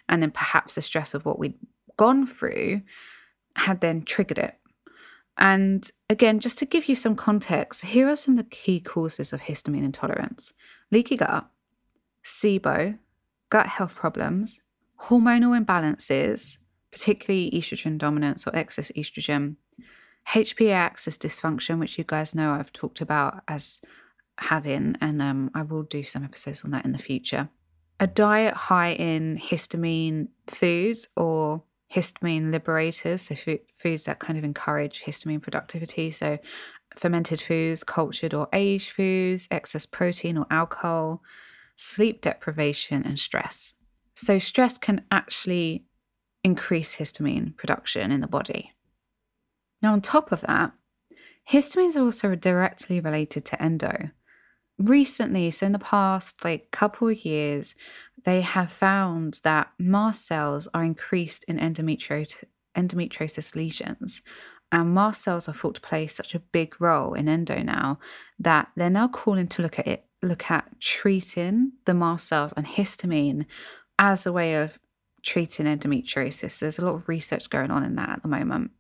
And 0.08 0.22
then 0.22 0.32
perhaps 0.32 0.76
the 0.76 0.82
stress 0.82 1.14
of 1.14 1.26
what 1.26 1.38
we'd 1.38 1.56
gone 1.98 2.26
through 2.26 2.82
had 3.56 3.82
then 3.82 4.04
triggered 4.04 4.40
it. 4.40 4.56
And 5.38 5.90
again, 6.10 6.40
just 6.40 6.58
to 6.60 6.66
give 6.66 6.88
you 6.88 6.96
some 6.96 7.16
context, 7.16 7.86
here 7.86 8.08
are 8.08 8.16
some 8.16 8.38
of 8.38 8.38
the 8.38 8.50
key 8.50 8.80
causes 8.80 9.34
of 9.34 9.42
histamine 9.42 9.84
intolerance 9.84 10.54
leaky 10.92 11.18
gut, 11.18 11.46
SIBO, 12.24 12.98
gut 13.50 13.68
health 13.68 13.96
problems, 13.96 14.62
hormonal 15.02 15.60
imbalances, 15.60 16.58
particularly 16.92 17.52
estrogen 17.52 17.98
dominance 17.98 18.48
or 18.48 18.56
excess 18.56 18.92
estrogen, 18.96 19.56
HPA 20.30 20.72
axis 20.72 21.18
dysfunction, 21.18 21.80
which 21.80 21.98
you 21.98 22.04
guys 22.04 22.36
know 22.36 22.52
I've 22.52 22.74
talked 22.74 23.02
about 23.02 23.44
as 23.48 23.82
having, 24.40 24.96
and 25.00 25.22
um, 25.22 25.52
I 25.54 25.62
will 25.62 25.84
do 25.84 26.04
some 26.04 26.24
episodes 26.24 26.64
on 26.64 26.72
that 26.72 26.86
in 26.86 26.92
the 26.92 26.98
future. 26.98 27.50
A 28.00 28.08
diet 28.08 28.54
high 28.54 28.92
in 28.92 29.38
histamine 29.38 30.28
foods 30.48 31.10
or 31.16 31.64
histamine 31.94 32.52
liberators, 32.52 33.22
so 33.24 33.36
foods 33.74 34.06
that 34.06 34.20
kind 34.20 34.38
of 34.38 34.44
encourage 34.44 35.04
histamine 35.04 35.42
productivity. 35.42 36.12
So, 36.12 36.38
fermented 36.96 37.42
foods, 37.42 37.84
cultured 37.84 38.34
or 38.34 38.50
aged 38.54 38.92
foods, 38.92 39.48
excess 39.50 39.86
protein 39.86 40.38
or 40.38 40.46
alcohol, 40.52 41.24
sleep 41.78 42.22
deprivation, 42.22 43.04
and 43.06 43.18
stress. 43.18 43.76
So, 44.16 44.40
stress 44.40 44.78
can 44.78 45.06
actually 45.12 45.86
increase 46.44 46.96
histamine 46.96 47.56
production 47.56 48.12
in 48.12 48.20
the 48.20 48.28
body. 48.28 48.74
Now, 49.82 49.94
on 49.94 50.02
top 50.02 50.32
of 50.32 50.42
that, 50.42 50.74
histamines 51.52 51.96
are 51.96 52.02
also 52.02 52.36
directly 52.36 53.00
related 53.00 53.46
to 53.46 53.62
endo. 53.62 54.10
Recently, 54.80 55.50
so 55.52 55.66
in 55.66 55.72
the 55.72 55.80
past 55.80 56.44
like 56.44 56.72
couple 56.72 57.10
of 57.10 57.26
years, 57.26 57.76
they 58.26 58.42
have 58.42 58.72
found 58.72 59.40
that 59.44 59.72
mast 59.80 60.26
cells 60.28 60.68
are 60.74 60.84
increased 60.84 61.44
in 61.48 61.58
endometri- 61.58 62.44
endometriosis 62.76 63.56
lesions. 63.56 64.22
And 64.72 64.94
mast 64.94 65.24
cells 65.24 65.48
are 65.48 65.54
thought 65.54 65.76
to 65.76 65.82
play 65.82 66.08
such 66.08 66.36
a 66.36 66.40
big 66.40 66.80
role 66.80 67.14
in 67.14 67.30
endo 67.30 67.64
now 67.64 68.00
that 68.38 68.70
they're 68.76 68.90
now 68.90 69.08
calling 69.08 69.48
to 69.48 69.62
look 69.62 69.80
at 69.80 69.88
it 69.88 70.07
look 70.22 70.50
at 70.50 70.80
treating 70.80 71.74
the 71.86 71.94
mast 71.94 72.28
cells 72.28 72.54
and 72.58 72.66
histamine 72.66 73.46
as 74.00 74.26
a 74.26 74.34
way 74.34 74.56
of 74.56 74.80
treating 75.24 75.66
endometriosis. 75.66 76.60
There's 76.60 76.80
a 76.80 76.86
lot 76.86 76.96
of 76.96 77.10
research 77.10 77.50
going 77.50 77.72
on 77.72 77.84
in 77.84 77.96
that 77.96 78.10
at 78.10 78.22
the 78.22 78.28
moment. 78.28 78.72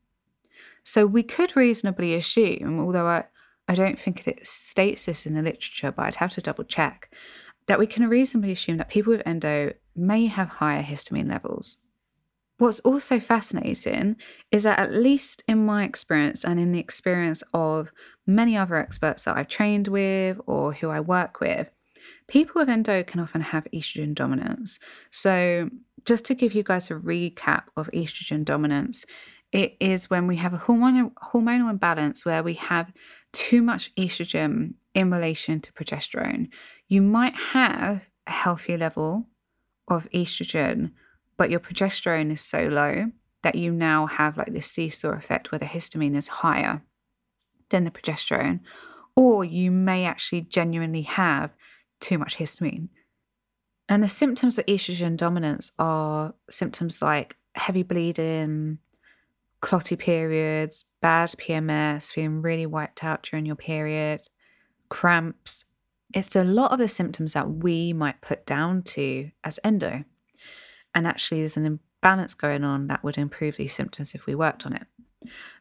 So 0.84 1.06
we 1.06 1.23
could 1.23 1.56
reasonably 1.56 2.13
assume, 2.15 2.80
although 2.80 3.08
I, 3.08 3.26
I 3.67 3.76
don't 3.76 4.00
think 4.00 4.26
it 4.26 4.47
states 4.47 5.06
this 5.06 5.26
in 5.26 5.36
the 5.36 5.41
literature, 5.41 5.91
but 5.91 6.06
I'd 6.06 6.15
have 6.15 6.32
to 6.32 6.41
double 6.41 6.63
check, 6.63 7.12
that 7.65 7.80
we 7.80 7.88
can 7.88 8.08
reasonably 8.08 8.54
assume 8.54 8.78
that 8.78 8.89
people 8.89 9.12
with 9.12 9.28
endo 9.28 9.73
may 9.95 10.28
have 10.28 10.47
higher 10.47 10.84
histamine 10.84 11.30
levels. 11.30 11.78
What's 12.58 12.80
also 12.80 13.19
fascinating 13.19 14.15
is 14.52 14.63
that, 14.63 14.80
at 14.80 14.93
least 14.93 15.43
in 15.47 15.65
my 15.65 15.84
experience 15.84 16.43
and 16.43 16.60
in 16.60 16.71
the 16.71 16.80
experience 16.80 17.43
of 17.54 17.91
many 18.27 18.57
other 18.57 18.75
experts 18.75 19.23
that 19.23 19.37
I've 19.37 19.47
trained 19.47 19.87
with 19.87 20.39
or 20.45 20.73
who 20.73 20.89
I 20.89 20.99
work 20.99 21.39
with, 21.39 21.69
people 22.27 22.59
with 22.59 22.69
endo 22.69 23.03
can 23.03 23.19
often 23.19 23.41
have 23.41 23.67
estrogen 23.73 24.13
dominance. 24.13 24.79
So, 25.09 25.69
just 26.05 26.25
to 26.25 26.35
give 26.35 26.53
you 26.53 26.63
guys 26.63 26.89
a 26.89 26.95
recap 26.95 27.63
of 27.75 27.89
estrogen 27.91 28.45
dominance, 28.45 29.05
it 29.51 29.75
is 29.79 30.09
when 30.09 30.27
we 30.27 30.37
have 30.37 30.53
a 30.53 30.57
hormonal, 30.57 31.11
hormonal 31.33 31.69
imbalance 31.69 32.25
where 32.25 32.43
we 32.43 32.53
have 32.53 32.93
too 33.33 33.61
much 33.61 33.93
estrogen 33.95 34.75
in 34.93 35.11
relation 35.11 35.59
to 35.61 35.73
progesterone. 35.73 36.49
You 36.87 37.01
might 37.01 37.35
have 37.35 38.09
a 38.25 38.31
healthy 38.31 38.77
level 38.77 39.27
of 39.87 40.09
estrogen 40.11 40.91
but 41.37 41.51
your 41.51 41.59
progesterone 41.59 42.31
is 42.31 42.41
so 42.41 42.67
low 42.67 43.11
that 43.43 43.55
you 43.55 43.71
now 43.71 44.07
have 44.07 44.37
like 44.37 44.51
this 44.51 44.67
seesaw 44.67 45.11
effect 45.11 45.51
where 45.51 45.59
the 45.59 45.65
histamine 45.65 46.15
is 46.15 46.27
higher 46.27 46.81
than 47.69 47.84
the 47.84 47.91
progesterone, 47.91 48.60
or 49.15 49.43
you 49.43 49.71
may 49.71 50.06
actually 50.06 50.41
genuinely 50.41 51.03
have 51.03 51.53
too 51.99 52.17
much 52.17 52.38
histamine. 52.38 52.89
And 53.89 54.03
the 54.03 54.10
symptoms 54.10 54.58
of 54.58 54.65
estrogen 54.65 55.15
dominance 55.15 55.71
are 55.80 56.34
symptoms 56.49 57.01
like 57.01 57.38
heavy 57.56 57.84
bleeding, 57.84 58.80
clotty 59.62 59.95
periods, 59.95 60.86
bad 61.01 61.30
PMS, 61.30 62.12
feeling 62.12 62.41
really 62.41 62.65
wiped 62.65 63.03
out 63.03 63.23
during 63.23 63.45
your 63.45 63.56
period, 63.56 64.21
cramps. 64.89 65.65
It's 66.13 66.36
a 66.36 66.43
lot 66.43 66.71
of 66.71 66.80
the 66.80 66.88
symptoms 66.88 67.34
that 67.34 67.49
we 67.49 67.93
might 67.93 68.21
put 68.21 68.45
down 68.45 68.84
to 68.84 69.32
as 69.43 69.60
endo 69.63 70.03
and 70.97 71.06
actually 71.06 71.41
there's 71.41 71.58
an 71.58 71.80
imbalance 72.01 72.34
going 72.34 72.63
on 72.63 72.88
that 72.88 73.03
would 73.03 73.19
improve 73.19 73.56
these 73.56 73.71
symptoms 73.73 74.15
if 74.15 74.25
we 74.25 74.34
worked 74.34 74.65
on 74.65 74.73
it. 74.73 74.88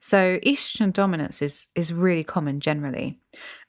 So 0.01 0.39
estrogen 0.45 0.93
dominance 0.93 1.43
is 1.43 1.69
is 1.75 1.93
really 1.93 2.25
common 2.25 2.61
generally. 2.61 3.21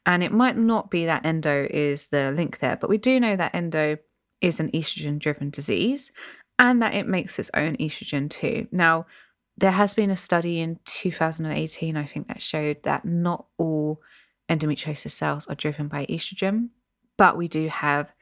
And 0.05 0.23
it 0.23 0.31
might 0.31 0.57
not 0.57 0.89
be 0.89 1.05
that 1.05 1.25
endo 1.25 1.67
is 1.69 2.07
the 2.07 2.31
link 2.31 2.59
there, 2.59 2.77
but 2.77 2.89
we 2.89 2.97
do 2.97 3.19
know 3.19 3.35
that 3.35 3.53
endo 3.53 3.97
is 4.39 4.59
an 4.59 4.71
estrogen 4.71 5.19
driven 5.19 5.49
disease 5.49 6.11
and 6.59 6.81
that 6.81 6.93
it 6.93 7.07
makes 7.07 7.37
its 7.39 7.51
own 7.53 7.75
estrogen 7.77 8.29
too. 8.29 8.67
Now, 8.71 9.05
there 9.57 9.71
has 9.71 9.93
been 9.93 10.11
a 10.11 10.15
study 10.15 10.59
in 10.59 10.79
2018, 10.85 11.97
I 11.97 12.05
think, 12.05 12.27
that 12.27 12.41
showed 12.41 12.83
that 12.83 13.05
not 13.05 13.47
all 13.57 14.01
endometriosis 14.49 15.11
cells 15.11 15.47
are 15.47 15.55
driven 15.55 15.87
by 15.87 16.05
estrogen, 16.05 16.69
but 17.17 17.37
we 17.37 17.47
do 17.47 17.67
have 17.67 18.13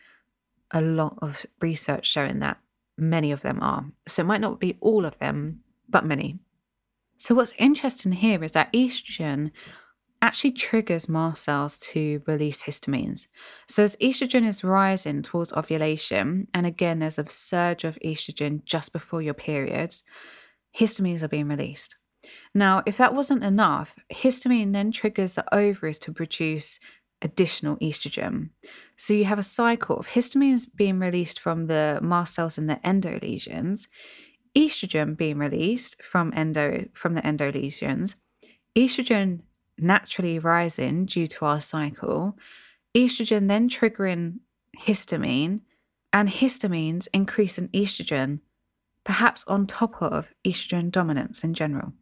a 0.72 0.82
lot 0.82 1.18
of 1.22 1.46
research 1.62 2.08
showing 2.08 2.40
that 2.40 2.58
many 2.98 3.32
of 3.32 3.42
them 3.42 3.62
are. 3.62 3.86
So 4.08 4.22
it 4.22 4.26
might 4.26 4.42
not 4.42 4.60
be 4.60 4.78
all 4.80 5.06
of 5.06 5.20
them, 5.20 5.62
but 5.90 6.06
many. 6.06 6.40
So 7.18 7.36
what's 7.36 7.54
interesting 7.58 8.14
here 8.14 8.44
is 8.44 8.52
that 8.54 8.74
estrogen 8.74 9.52
actually 10.22 10.52
triggers 10.52 11.08
mast 11.08 11.44
cells 11.44 11.78
to 11.78 12.22
release 12.26 12.64
histamines. 12.64 13.28
So 13.68 13.84
as 13.84 13.96
estrogen 13.98 14.46
is 14.46 14.64
rising 14.64 15.22
towards 15.22 15.54
ovulation, 15.54 16.48
and 16.54 16.66
again 16.66 17.00
there's 17.00 17.20
a 17.20 17.30
surge 17.30 17.84
of 17.84 18.00
estrogen 18.04 18.64
just 18.66 18.92
before 18.92 19.22
your 19.22 19.34
period, 19.34 19.96
histamines 20.78 21.22
are 21.22 21.28
being 21.28 21.48
released. 21.48 21.96
Now, 22.54 22.82
if 22.86 22.98
that 22.98 23.14
wasn't 23.14 23.44
enough, 23.44 23.96
histamine 24.12 24.74
then 24.74 24.92
triggers 24.92 25.36
the 25.36 25.54
ovaries 25.54 26.00
to 26.00 26.12
produce 26.12 26.80
additional 27.22 27.78
estrogen. 27.78 28.50
So 28.98 29.14
you 29.14 29.26
have 29.26 29.40
a 29.40 29.44
cycle 29.44 29.98
of 29.98 30.08
histamines 30.08 30.66
being 30.76 31.00
released 31.00 31.40
from 31.40 31.68
the 31.68 32.00
mast 32.02 32.36
cells 32.36 32.58
in 32.58 32.68
the 32.68 32.78
endolesions, 32.78 33.88
estrogen 34.56 35.18
being 35.18 35.38
released 35.38 36.02
from 36.02 36.34
endo 36.36 36.88
from 36.94 37.14
the 37.14 37.22
endolesions, 37.22 38.16
estrogen 38.76 39.42
naturally 39.78 40.40
rising 40.40 41.06
due 41.06 41.28
to 41.28 41.46
our 41.46 41.60
cycle, 41.60 42.38
estrogen 42.96 43.48
then 43.48 43.68
triggering 43.68 44.40
histamine, 44.80 45.62
and 46.14 46.30
histamines 46.30 47.08
increase 47.14 47.58
in 47.58 47.68
estrogen, 47.70 48.40
perhaps 49.04 49.44
on 49.48 49.68
top 49.68 50.02
of 50.02 50.34
estrogen 50.46 50.90
dominance 50.90 51.44
in 51.44 51.54
general, 51.54 51.94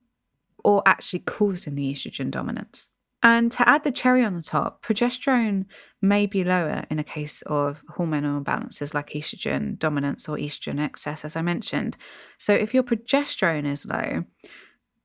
or 0.64 0.84
actually 0.86 1.20
causing 1.20 1.76
the 1.76 1.92
estrogen 1.92 2.30
dominance. 2.30 2.90
And 3.26 3.50
to 3.54 3.68
add 3.68 3.86
the 3.86 3.92
cherry 3.92 4.22
on 4.24 4.36
the 4.36 4.42
top, 4.42 4.84
progesterone 4.84 5.66
may 6.02 6.26
be 6.26 6.44
lower 6.44 6.84
in 6.90 7.00
a 7.00 7.06
case 7.06 7.42
of 7.44 7.82
hormonal 7.98 8.44
imbalances 8.44 8.94
like 8.94 9.12
estrogen 9.12 9.80
dominance 9.80 10.28
or 10.28 10.36
estrogen 10.36 10.78
excess, 10.78 11.24
as 11.24 11.38
I 11.38 11.42
mentioned. 11.42 11.96
So 12.38 12.54
if 12.54 12.74
your 12.74 12.84
progesterone 12.84 13.66
is 13.66 13.86
low, 13.86 14.26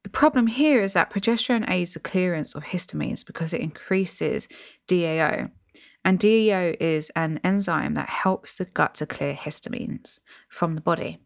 the 0.03 0.09
problem 0.11 0.49
here 0.49 0.83
is 0.83 0.95
that 0.95 1.11
progesterone 1.11 1.71
aids 1.71 1.95
the 1.95 2.01
clearance 2.01 2.57
of 2.57 2.65
histamines 2.65 3.25
because 3.25 3.55
it 3.55 3.61
increases 3.61 4.49
DAO. 4.89 5.53
And 6.05 6.19
DAO 6.19 6.77
is 6.81 7.11
an 7.15 7.39
enzyme 7.45 7.95
that 7.95 8.09
helps 8.09 8.57
the 8.57 8.65
gut 8.65 8.97
to 8.97 9.07
clear 9.07 9.35
histamines 9.35 10.19
from 10.49 10.75
the 10.75 10.81
body. 10.81 11.21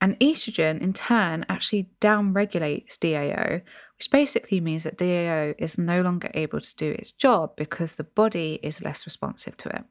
And 0.00 0.18
estrogen, 0.20 0.80
in 0.80 0.92
turn, 0.92 1.44
actually 1.48 1.90
downregulates 2.00 2.98
DAO, 2.98 3.62
which 4.00 4.10
basically 4.10 4.62
means 4.62 4.84
that 4.84 4.96
DAO 4.96 5.54
is 5.58 5.76
no 5.76 6.00
longer 6.00 6.30
able 6.32 6.58
to 6.58 6.76
do 6.76 6.92
its 6.92 7.12
job 7.12 7.54
because 7.54 7.96
the 7.96 8.04
body 8.04 8.58
is 8.62 8.82
less 8.82 9.04
responsive 9.04 9.58
to 9.58 9.68
it. 9.68 9.84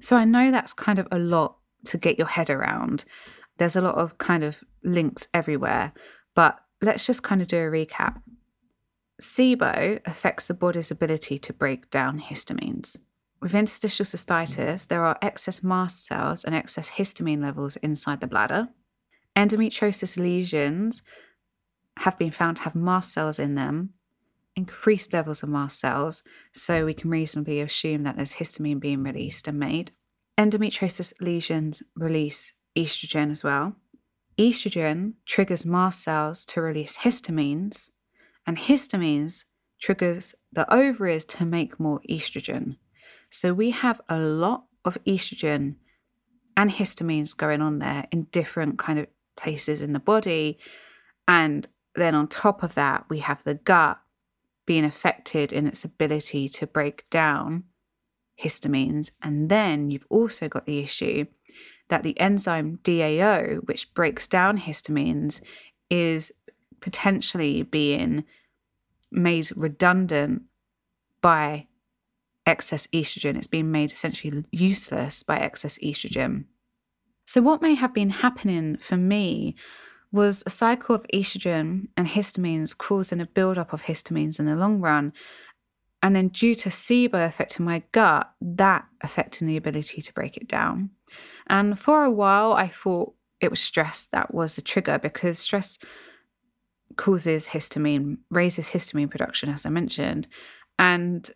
So 0.00 0.16
I 0.16 0.24
know 0.24 0.50
that's 0.50 0.72
kind 0.72 0.98
of 0.98 1.06
a 1.12 1.18
lot 1.18 1.58
to 1.84 1.98
get 1.98 2.16
your 2.16 2.28
head 2.28 2.48
around. 2.48 3.04
There's 3.58 3.76
a 3.76 3.82
lot 3.82 3.96
of 3.96 4.16
kind 4.16 4.42
of 4.42 4.64
links 4.82 5.28
everywhere, 5.34 5.92
but 6.34 6.60
let's 6.80 7.04
just 7.04 7.22
kind 7.22 7.42
of 7.42 7.48
do 7.48 7.58
a 7.58 7.70
recap. 7.70 8.22
SIBO 9.20 10.00
affects 10.06 10.48
the 10.48 10.54
body's 10.54 10.90
ability 10.90 11.38
to 11.40 11.52
break 11.52 11.90
down 11.90 12.18
histamines. 12.18 12.96
With 13.42 13.54
interstitial 13.54 14.06
cystitis, 14.06 14.88
there 14.88 15.04
are 15.04 15.18
excess 15.20 15.62
mast 15.62 16.06
cells 16.06 16.42
and 16.42 16.54
excess 16.54 16.92
histamine 16.92 17.42
levels 17.42 17.76
inside 17.76 18.22
the 18.22 18.26
bladder. 18.26 18.70
Endometriosis 19.36 20.16
lesions 20.16 21.02
have 21.98 22.18
been 22.18 22.30
found 22.30 22.58
to 22.58 22.62
have 22.64 22.74
mast 22.74 23.12
cells 23.12 23.38
in 23.38 23.54
them, 23.54 23.90
increased 24.56 25.12
levels 25.12 25.42
of 25.42 25.48
mast 25.48 25.80
cells, 25.80 26.22
so 26.52 26.84
we 26.84 26.94
can 26.94 27.10
reasonably 27.10 27.60
assume 27.60 28.02
that 28.02 28.16
there's 28.16 28.34
histamine 28.34 28.80
being 28.80 29.02
released 29.02 29.48
and 29.48 29.58
made. 29.58 29.92
Endometriosis 30.38 31.20
lesions 31.20 31.82
release 31.96 32.54
estrogen 32.76 33.30
as 33.30 33.42
well. 33.42 33.76
Estrogen 34.38 35.14
triggers 35.26 35.66
mast 35.66 36.02
cells 36.02 36.44
to 36.46 36.60
release 36.60 36.98
histamines, 36.98 37.90
and 38.46 38.56
histamines 38.56 39.44
triggers 39.80 40.34
the 40.52 40.72
ovaries 40.72 41.24
to 41.24 41.44
make 41.44 41.80
more 41.80 42.00
estrogen. 42.08 42.76
So 43.30 43.52
we 43.52 43.70
have 43.70 44.00
a 44.08 44.18
lot 44.18 44.64
of 44.84 44.96
estrogen 45.04 45.76
and 46.56 46.70
histamines 46.70 47.36
going 47.36 47.62
on 47.62 47.78
there 47.78 48.06
in 48.10 48.24
different 48.24 48.78
kind 48.78 48.98
of 48.98 49.06
places 49.36 49.80
in 49.80 49.92
the 49.92 50.00
body. 50.00 50.58
And 51.26 51.68
then 51.98 52.14
on 52.14 52.28
top 52.28 52.62
of 52.62 52.74
that, 52.74 53.06
we 53.08 53.20
have 53.20 53.44
the 53.44 53.54
gut 53.54 54.00
being 54.66 54.84
affected 54.84 55.52
in 55.52 55.66
its 55.66 55.84
ability 55.84 56.48
to 56.48 56.66
break 56.66 57.08
down 57.10 57.64
histamines. 58.42 59.10
And 59.22 59.48
then 59.48 59.90
you've 59.90 60.06
also 60.10 60.48
got 60.48 60.66
the 60.66 60.78
issue 60.78 61.26
that 61.88 62.02
the 62.02 62.18
enzyme 62.20 62.78
DAO, 62.82 63.66
which 63.66 63.92
breaks 63.94 64.28
down 64.28 64.58
histamines, 64.58 65.40
is 65.90 66.32
potentially 66.80 67.62
being 67.62 68.24
made 69.10 69.50
redundant 69.56 70.42
by 71.20 71.66
excess 72.46 72.86
estrogen. 72.88 73.36
It's 73.36 73.46
being 73.46 73.70
made 73.70 73.90
essentially 73.90 74.44
useless 74.50 75.22
by 75.22 75.38
excess 75.38 75.78
estrogen. 75.78 76.44
So, 77.24 77.42
what 77.42 77.62
may 77.62 77.74
have 77.74 77.92
been 77.92 78.10
happening 78.10 78.76
for 78.76 78.96
me 78.96 79.54
was 80.10 80.42
a 80.46 80.50
cycle 80.50 80.94
of 80.94 81.06
estrogen 81.12 81.88
and 81.96 82.08
histamines 82.08 82.76
causing 82.76 83.20
a 83.20 83.26
buildup 83.26 83.72
of 83.72 83.82
histamines 83.82 84.38
in 84.38 84.46
the 84.46 84.56
long 84.56 84.80
run. 84.80 85.12
And 86.02 86.14
then, 86.14 86.28
due 86.28 86.54
to 86.54 86.68
SIBO 86.68 87.26
affecting 87.26 87.66
my 87.66 87.82
gut, 87.92 88.30
that 88.40 88.86
affecting 89.00 89.48
the 89.48 89.56
ability 89.56 90.00
to 90.00 90.14
break 90.14 90.36
it 90.36 90.46
down. 90.46 90.90
And 91.48 91.78
for 91.78 92.04
a 92.04 92.10
while, 92.10 92.52
I 92.52 92.68
thought 92.68 93.14
it 93.40 93.50
was 93.50 93.60
stress 93.60 94.06
that 94.12 94.32
was 94.32 94.56
the 94.56 94.62
trigger 94.62 94.98
because 94.98 95.38
stress 95.38 95.78
causes 96.96 97.48
histamine, 97.48 98.18
raises 98.30 98.70
histamine 98.70 99.10
production, 99.10 99.48
as 99.48 99.66
I 99.66 99.70
mentioned. 99.70 100.28
And 100.78 101.28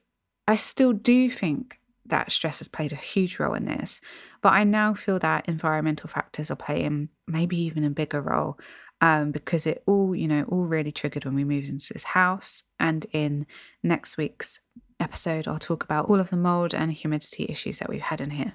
I 0.47 0.55
still 0.55 0.93
do 0.93 1.29
think 1.29 1.79
that 2.13 2.31
stress 2.31 2.59
has 2.59 2.69
played 2.69 2.93
a 2.93 2.97
huge 2.97 3.39
role 3.39 3.55
in 3.55 3.65
this. 3.65 4.01
But 4.43 4.53
I 4.53 4.65
now 4.65 4.93
feel 4.95 5.19
that 5.19 5.49
environmental 5.49 6.09
factors 6.09 6.51
are 6.51 6.57
playing 6.57 7.09
maybe 7.27 7.57
even 7.57 7.85
a 7.85 7.91
bigger 7.91 8.21
role 8.21 8.59
um, 9.01 9.33
because 9.33 9.67
it 9.67 9.83
all, 9.87 10.15
you 10.15 10.29
know, 10.29 10.45
all 10.45 10.65
really 10.65 10.93
triggered 10.93 11.25
when 11.25 11.35
we 11.35 11.45
moved 11.45 11.69
into 11.69 11.93
this 11.93 12.05
house. 12.05 12.65
And 12.79 13.07
in 13.13 13.47
next 13.83 14.17
week's 14.19 14.61
episode, 15.01 15.49
I'll 15.49 15.59
talk 15.59 15.83
about 15.83 16.09
all 16.09 16.21
of 16.21 16.31
the 16.31 16.37
mold 16.37 16.75
and 16.75 16.93
humidity 16.93 17.47
issues 17.49 17.79
that 17.79 17.89
we've 17.89 18.01
had 18.01 18.21
in 18.21 18.31
here. 18.31 18.55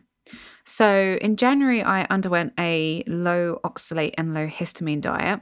So 0.63 1.17
in 1.19 1.35
January, 1.35 1.81
I 1.81 2.03
underwent 2.03 2.53
a 2.59 3.03
low 3.07 3.59
oxalate 3.63 4.13
and 4.17 4.33
low 4.33 4.47
histamine 4.47 5.01
diet. 5.01 5.41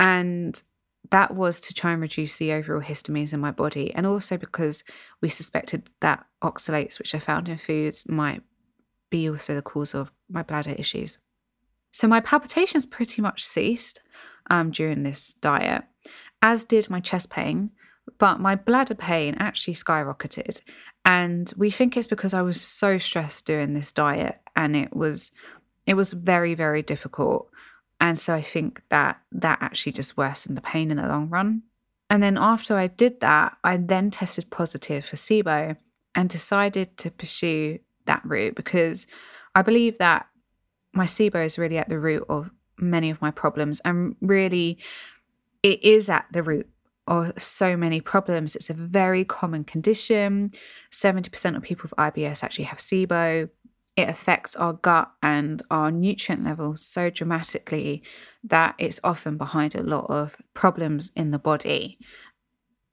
And 0.00 0.60
that 1.10 1.34
was 1.34 1.60
to 1.60 1.74
try 1.74 1.92
and 1.92 2.00
reduce 2.00 2.38
the 2.38 2.52
overall 2.52 2.82
histamines 2.82 3.32
in 3.32 3.40
my 3.40 3.50
body. 3.50 3.92
And 3.94 4.06
also 4.06 4.36
because 4.36 4.84
we 5.20 5.28
suspected 5.28 5.88
that 6.00 6.24
oxalates, 6.42 6.98
which 6.98 7.14
are 7.14 7.20
found 7.20 7.48
in 7.48 7.58
foods, 7.58 8.08
might 8.08 8.42
be 9.10 9.28
also 9.28 9.54
the 9.54 9.62
cause 9.62 9.94
of 9.94 10.10
my 10.28 10.42
bladder 10.42 10.74
issues. 10.76 11.18
So 11.92 12.08
my 12.08 12.20
palpitations 12.20 12.86
pretty 12.86 13.22
much 13.22 13.44
ceased 13.44 14.02
um, 14.50 14.70
during 14.70 15.02
this 15.02 15.34
diet, 15.34 15.84
as 16.42 16.64
did 16.64 16.90
my 16.90 17.00
chest 17.00 17.30
pain, 17.30 17.70
but 18.18 18.40
my 18.40 18.54
bladder 18.54 18.94
pain 18.94 19.34
actually 19.38 19.74
skyrocketed. 19.74 20.60
And 21.04 21.52
we 21.56 21.70
think 21.70 21.96
it's 21.96 22.06
because 22.06 22.34
I 22.34 22.42
was 22.42 22.60
so 22.60 22.98
stressed 22.98 23.46
doing 23.46 23.74
this 23.74 23.92
diet 23.92 24.40
and 24.54 24.76
it 24.76 24.94
was 24.94 25.32
it 25.86 25.94
was 25.94 26.12
very, 26.12 26.54
very 26.54 26.82
difficult. 26.82 27.48
And 28.00 28.18
so 28.18 28.34
I 28.34 28.42
think 28.42 28.82
that 28.90 29.20
that 29.32 29.58
actually 29.62 29.92
just 29.92 30.16
worsened 30.16 30.56
the 30.56 30.62
pain 30.62 30.90
in 30.90 30.96
the 30.98 31.08
long 31.08 31.28
run. 31.28 31.62
And 32.10 32.22
then 32.22 32.36
after 32.36 32.76
I 32.76 32.86
did 32.86 33.20
that, 33.20 33.56
I 33.64 33.76
then 33.76 34.10
tested 34.10 34.50
positive 34.50 35.04
for 35.04 35.16
SIBO 35.16 35.76
and 36.14 36.28
decided 36.28 36.96
to 36.98 37.10
pursue 37.10 37.80
that 38.04 38.22
route 38.24 38.54
because 38.54 39.06
I 39.54 39.62
believe 39.62 39.98
that 39.98 40.26
my 40.92 41.06
SIBO 41.06 41.44
is 41.44 41.58
really 41.58 41.78
at 41.78 41.88
the 41.88 41.98
root 41.98 42.24
of 42.28 42.50
many 42.78 43.10
of 43.10 43.20
my 43.20 43.30
problems 43.30 43.80
and 43.80 44.16
really 44.20 44.78
it 45.62 45.82
is 45.82 46.08
at 46.08 46.26
the 46.32 46.42
root 46.42 46.68
of 47.06 47.40
so 47.40 47.76
many 47.76 48.00
problems. 48.00 48.56
It's 48.56 48.70
a 48.70 48.74
very 48.74 49.24
common 49.24 49.64
condition. 49.64 50.52
70% 50.90 51.56
of 51.56 51.62
people 51.62 51.84
with 51.84 51.94
IBS 51.98 52.42
actually 52.42 52.64
have 52.64 52.78
SIBO. 52.78 53.48
It 53.96 54.08
affects 54.08 54.54
our 54.56 54.74
gut 54.74 55.10
and 55.22 55.62
our 55.70 55.90
nutrient 55.90 56.44
levels 56.44 56.84
so 56.84 57.08
dramatically 57.08 58.02
that 58.44 58.74
it's 58.78 59.00
often 59.02 59.38
behind 59.38 59.74
a 59.74 59.82
lot 59.82 60.06
of 60.10 60.36
problems 60.54 61.10
in 61.16 61.30
the 61.30 61.38
body. 61.38 61.98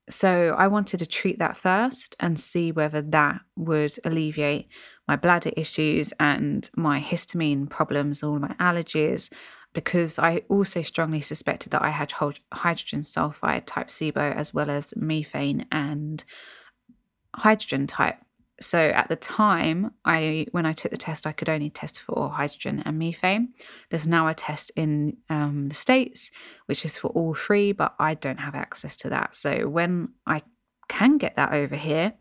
So 0.08 0.54
I 0.58 0.66
wanted 0.66 0.98
to 0.98 1.06
treat 1.06 1.38
that 1.38 1.56
first 1.56 2.16
and 2.20 2.40
see 2.40 2.72
whether 2.72 3.02
that 3.02 3.42
would 3.56 3.96
alleviate 4.04 4.68
my 5.06 5.16
bladder 5.16 5.50
issues 5.56 6.12
and 6.18 6.68
my 6.76 7.00
histamine 7.00 7.68
problems, 7.68 8.22
all 8.22 8.38
my 8.38 8.54
allergies, 8.58 9.30
because 9.74 10.18
I 10.18 10.42
also 10.48 10.82
strongly 10.82 11.20
suspected 11.20 11.72
that 11.72 11.82
I 11.82 11.90
had 11.90 12.12
hydrogen 12.52 13.00
sulfide 13.00 13.66
type 13.66 13.88
SIBO 13.88 14.34
as 14.34 14.54
well 14.54 14.70
as 14.70 14.94
methane 14.96 15.66
and 15.70 16.24
hydrogen 17.34 17.86
type. 17.86 18.18
So 18.64 18.78
at 18.78 19.08
the 19.08 19.16
time, 19.16 19.92
I 20.04 20.46
when 20.52 20.64
I 20.66 20.72
took 20.72 20.90
the 20.90 20.96
test, 20.96 21.26
I 21.26 21.32
could 21.32 21.48
only 21.48 21.70
test 21.70 22.00
for 22.00 22.30
hydrogen 22.30 22.82
and 22.84 22.98
methane. 22.98 23.52
There's 23.90 24.06
now 24.06 24.26
a 24.28 24.34
test 24.34 24.72
in 24.74 25.18
um, 25.28 25.68
the 25.68 25.74
states 25.74 26.30
which 26.66 26.84
is 26.84 26.96
for 26.96 27.08
all 27.08 27.34
three, 27.34 27.72
but 27.72 27.94
I 27.98 28.14
don't 28.14 28.40
have 28.40 28.54
access 28.54 28.96
to 28.98 29.10
that. 29.10 29.36
So 29.36 29.68
when 29.68 30.10
I 30.26 30.42
can 30.88 31.18
get 31.18 31.36
that 31.36 31.52
over 31.52 31.76
here, 31.76 32.14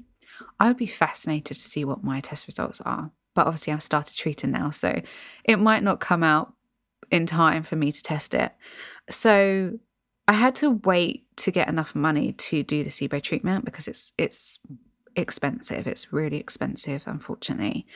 I 0.59 0.67
would 0.67 0.77
be 0.77 0.87
fascinated 0.87 1.55
to 1.57 1.63
see 1.63 1.85
what 1.85 2.03
my 2.03 2.19
test 2.19 2.47
results 2.47 2.81
are. 2.81 3.11
But 3.35 3.47
obviously, 3.47 3.73
I've 3.73 3.81
started 3.81 4.15
treating 4.15 4.51
now, 4.51 4.69
so 4.69 5.01
it 5.45 5.57
might 5.57 5.81
not 5.81 5.99
come 5.99 6.23
out 6.23 6.53
in 7.09 7.25
time 7.25 7.63
for 7.63 7.75
me 7.75 7.91
to 7.91 8.01
test 8.01 8.33
it. 8.33 8.51
So 9.09 9.79
I 10.27 10.33
had 10.33 10.55
to 10.55 10.71
wait 10.71 11.25
to 11.37 11.51
get 11.51 11.67
enough 11.67 11.95
money 11.95 12.33
to 12.33 12.63
do 12.63 12.83
the 12.83 12.89
SIBO 12.89 13.21
treatment 13.21 13.65
because 13.65 13.87
it's 13.87 14.13
it's 14.17 14.59
expensive. 15.15 15.87
It's 15.87 16.13
really 16.13 16.37
expensive, 16.37 17.03
unfortunately. 17.05 17.87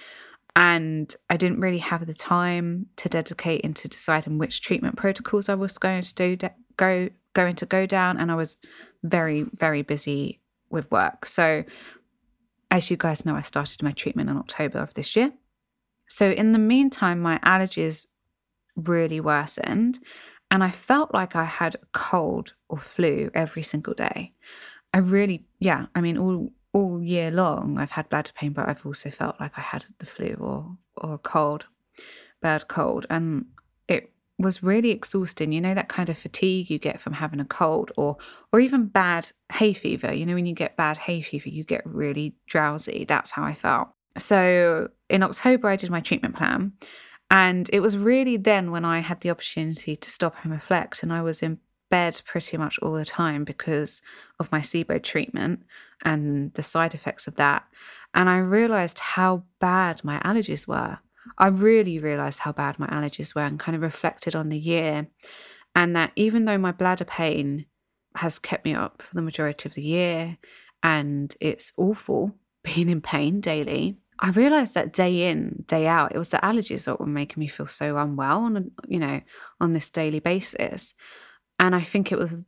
And 0.55 1.13
I 1.29 1.37
didn't 1.37 1.59
really 1.59 1.77
have 1.77 2.07
the 2.07 2.13
time 2.13 2.87
to 2.95 3.09
dedicate 3.09 3.61
into 3.61 3.87
deciding 3.87 4.37
which 4.37 4.61
treatment 4.61 4.95
protocols 4.95 5.49
I 5.49 5.55
was 5.55 5.77
going 5.77 6.03
to 6.03 6.15
do 6.15 6.49
go 6.77 7.09
going 7.33 7.55
to 7.57 7.65
go 7.65 7.85
down. 7.85 8.17
And 8.17 8.31
I 8.31 8.35
was 8.35 8.57
very, 9.03 9.45
very 9.53 9.83
busy 9.83 10.41
with 10.69 10.89
work. 10.89 11.25
So 11.25 11.63
as 12.69 12.89
you 12.89 12.97
guys 12.97 13.25
know, 13.25 13.35
I 13.35 13.41
started 13.41 13.81
my 13.81 13.91
treatment 13.91 14.29
in 14.29 14.37
October 14.37 14.79
of 14.79 14.93
this 14.93 15.15
year. 15.15 15.33
So, 16.07 16.31
in 16.31 16.51
the 16.51 16.59
meantime, 16.59 17.19
my 17.19 17.39
allergies 17.39 18.05
really 18.75 19.19
worsened, 19.19 19.99
and 20.49 20.63
I 20.63 20.71
felt 20.71 21.13
like 21.13 21.35
I 21.35 21.43
had 21.43 21.75
a 21.75 21.85
cold 21.91 22.53
or 22.69 22.77
flu 22.77 23.29
every 23.33 23.63
single 23.63 23.93
day. 23.93 24.33
I 24.93 24.99
really, 24.99 25.45
yeah, 25.59 25.87
I 25.95 26.01
mean, 26.01 26.17
all 26.17 26.51
all 26.77 27.01
year 27.01 27.31
long, 27.31 27.79
I've 27.79 27.91
had 27.91 28.07
bladder 28.07 28.31
pain, 28.35 28.53
but 28.53 28.69
I've 28.69 28.85
also 28.85 29.09
felt 29.09 29.39
like 29.39 29.57
I 29.57 29.61
had 29.61 29.85
the 29.97 30.05
flu 30.05 30.35
or 30.39 30.77
or 30.95 31.15
a 31.15 31.17
cold, 31.17 31.65
bad 32.39 32.67
cold, 32.67 33.07
and 33.09 33.45
it 33.87 34.11
was 34.37 34.61
really 34.61 34.91
exhausting. 34.91 35.51
You 35.51 35.59
know 35.59 35.73
that 35.73 35.89
kind 35.89 36.07
of 36.07 36.19
fatigue 36.19 36.69
you 36.69 36.77
get 36.77 37.01
from 37.01 37.13
having 37.13 37.39
a 37.39 37.45
cold 37.45 37.91
or 37.97 38.17
or 38.53 38.59
even 38.59 38.85
bad 38.85 39.31
hay 39.53 39.73
fever. 39.73 40.13
You 40.13 40.27
know 40.27 40.35
when 40.35 40.45
you 40.45 40.53
get 40.53 40.77
bad 40.77 40.97
hay 40.97 41.21
fever, 41.21 41.49
you 41.49 41.63
get 41.63 41.81
really 41.83 42.35
drowsy. 42.45 43.05
That's 43.05 43.31
how 43.31 43.43
I 43.43 43.55
felt. 43.55 43.87
So 44.19 44.89
in 45.09 45.23
October 45.23 45.69
I 45.69 45.77
did 45.77 45.89
my 45.89 45.99
treatment 46.01 46.35
plan 46.35 46.73
and 47.31 47.69
it 47.73 47.79
was 47.79 47.97
really 47.97 48.37
then 48.37 48.71
when 48.71 48.85
I 48.85 48.99
had 48.99 49.21
the 49.21 49.29
opportunity 49.29 49.95
to 49.95 50.09
stop 50.09 50.35
and 50.43 50.51
reflect 50.51 51.03
and 51.03 51.13
I 51.13 51.21
was 51.21 51.41
in 51.41 51.59
bed 51.89 52.21
pretty 52.25 52.57
much 52.57 52.79
all 52.79 52.93
the 52.93 53.05
time 53.05 53.43
because 53.43 54.01
of 54.39 54.51
my 54.51 54.59
SIBO 54.59 55.01
treatment 55.01 55.63
and 56.03 56.53
the 56.53 56.63
side 56.63 56.93
effects 56.93 57.27
of 57.27 57.35
that. 57.35 57.65
And 58.13 58.29
I 58.29 58.37
realized 58.37 58.99
how 58.99 59.43
bad 59.59 60.03
my 60.03 60.19
allergies 60.19 60.67
were. 60.67 60.99
I 61.37 61.47
really 61.47 61.99
realized 61.99 62.39
how 62.39 62.51
bad 62.51 62.79
my 62.79 62.87
allergies 62.87 63.35
were 63.35 63.43
and 63.43 63.59
kind 63.59 63.75
of 63.75 63.81
reflected 63.81 64.35
on 64.35 64.49
the 64.49 64.59
year. 64.59 65.07
And 65.75 65.95
that 65.95 66.11
even 66.15 66.45
though 66.45 66.57
my 66.57 66.71
bladder 66.71 67.05
pain 67.05 67.65
has 68.15 68.39
kept 68.39 68.65
me 68.65 68.73
up 68.73 69.01
for 69.01 69.13
the 69.13 69.21
majority 69.21 69.69
of 69.69 69.75
the 69.75 69.83
year 69.83 70.37
and 70.81 71.35
it's 71.39 71.73
awful 71.77 72.35
being 72.63 72.89
in 72.89 73.01
pain 73.01 73.39
daily, 73.39 73.97
I 74.19 74.31
realized 74.31 74.73
that 74.73 74.93
day 74.93 75.29
in, 75.29 75.63
day 75.67 75.85
out, 75.85 76.15
it 76.15 76.17
was 76.17 76.29
the 76.29 76.37
allergies 76.37 76.85
that 76.85 76.99
were 76.99 77.05
making 77.05 77.39
me 77.39 77.47
feel 77.47 77.67
so 77.67 77.97
unwell 77.97 78.39
on, 78.45 78.71
you 78.87 78.99
know, 78.99 79.21
on 79.61 79.73
this 79.73 79.89
daily 79.91 80.19
basis. 80.19 80.95
And 81.59 81.75
I 81.75 81.81
think 81.81 82.11
it 82.11 82.17
was, 82.17 82.43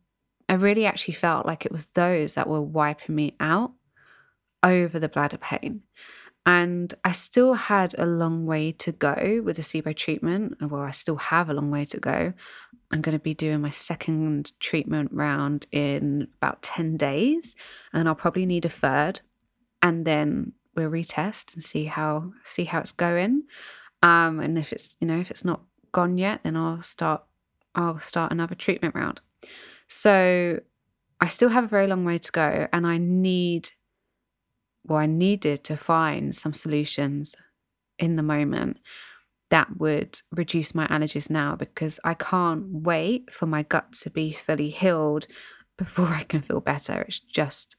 I 0.49 0.55
really 0.55 0.85
actually 0.85 1.13
felt 1.13 1.45
like 1.45 1.65
it 1.65 1.71
was 1.71 1.85
those 1.87 2.35
that 2.35 2.49
were 2.49 2.61
wiping 2.61 3.15
me 3.15 3.35
out 3.39 3.71
over 4.63 4.99
the 4.99 5.07
bladder 5.07 5.37
pain. 5.37 5.83
And 6.45 6.93
I 7.05 7.11
still 7.11 7.53
had 7.53 7.93
a 7.99 8.07
long 8.07 8.45
way 8.47 8.71
to 8.71 8.91
go 8.91 9.41
with 9.43 9.57
the 9.57 9.61
SIBO 9.61 9.95
treatment. 9.95 10.57
Well, 10.59 10.81
I 10.81 10.91
still 10.91 11.17
have 11.17 11.49
a 11.49 11.53
long 11.53 11.69
way 11.69 11.85
to 11.85 11.99
go. 11.99 12.33
I'm 12.91 13.01
going 13.01 13.13
to 13.13 13.23
be 13.23 13.35
doing 13.35 13.61
my 13.61 13.69
second 13.69 14.53
treatment 14.59 15.11
round 15.13 15.67
in 15.71 16.27
about 16.41 16.63
10 16.63 16.97
days, 16.97 17.55
and 17.93 18.07
I'll 18.07 18.15
probably 18.15 18.47
need 18.47 18.65
a 18.65 18.69
third. 18.69 19.21
And 19.83 20.05
then 20.05 20.53
we'll 20.75 20.89
retest 20.89 21.53
and 21.53 21.63
see 21.63 21.85
how 21.85 22.33
see 22.43 22.65
how 22.65 22.79
it's 22.79 22.91
going. 22.91 23.43
Um, 24.01 24.39
and 24.39 24.57
if 24.57 24.73
it's 24.73 24.97
you 24.99 25.07
know 25.07 25.19
if 25.19 25.29
it's 25.29 25.45
not 25.45 25.61
gone 25.91 26.17
yet, 26.17 26.43
then 26.43 26.55
I'll 26.57 26.81
start 26.81 27.23
I'll 27.75 27.99
start 27.99 28.31
another 28.31 28.55
treatment 28.55 28.95
round. 28.95 29.21
So 29.89 30.59
I 31.19 31.27
still 31.27 31.49
have 31.49 31.65
a 31.65 31.67
very 31.67 31.87
long 31.87 32.05
way 32.05 32.19
to 32.19 32.31
go, 32.31 32.67
and 32.71 32.87
I 32.87 32.97
need 32.97 33.71
well, 34.85 34.99
I 34.99 35.05
needed 35.05 35.63
to 35.65 35.77
find 35.77 36.33
some 36.35 36.53
solutions 36.53 37.35
in 37.99 38.15
the 38.15 38.23
moment 38.23 38.77
that 39.49 39.77
would 39.77 40.21
reduce 40.31 40.73
my 40.73 40.87
allergies 40.87 41.29
now 41.29 41.55
because 41.55 41.99
I 42.03 42.13
can't 42.13 42.65
wait 42.71 43.31
for 43.31 43.45
my 43.45 43.63
gut 43.63 43.93
to 44.01 44.09
be 44.09 44.31
fully 44.31 44.69
healed 44.69 45.27
before 45.77 46.07
I 46.21 46.23
can 46.23 46.41
feel 46.41 46.61
better. 46.61 47.01
It's 47.01 47.19
just 47.19 47.75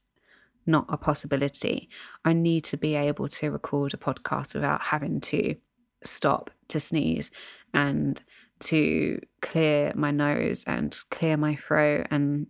not 0.66 0.86
a 0.88 0.96
possibility. 0.96 1.88
I 2.24 2.32
need 2.32 2.64
to 2.64 2.76
be 2.76 2.94
able 2.96 3.28
to 3.28 3.50
record 3.50 3.94
a 3.94 3.96
podcast 3.96 4.54
without 4.54 4.82
having 4.82 5.20
to 5.20 5.56
stop 6.04 6.50
to 6.68 6.80
sneeze 6.80 7.30
and 7.72 8.22
to 8.60 9.20
clear 9.40 9.92
my 9.94 10.10
nose 10.10 10.64
and 10.64 10.96
clear 11.10 11.36
my 11.36 11.56
throat 11.56 12.06
and 12.10 12.46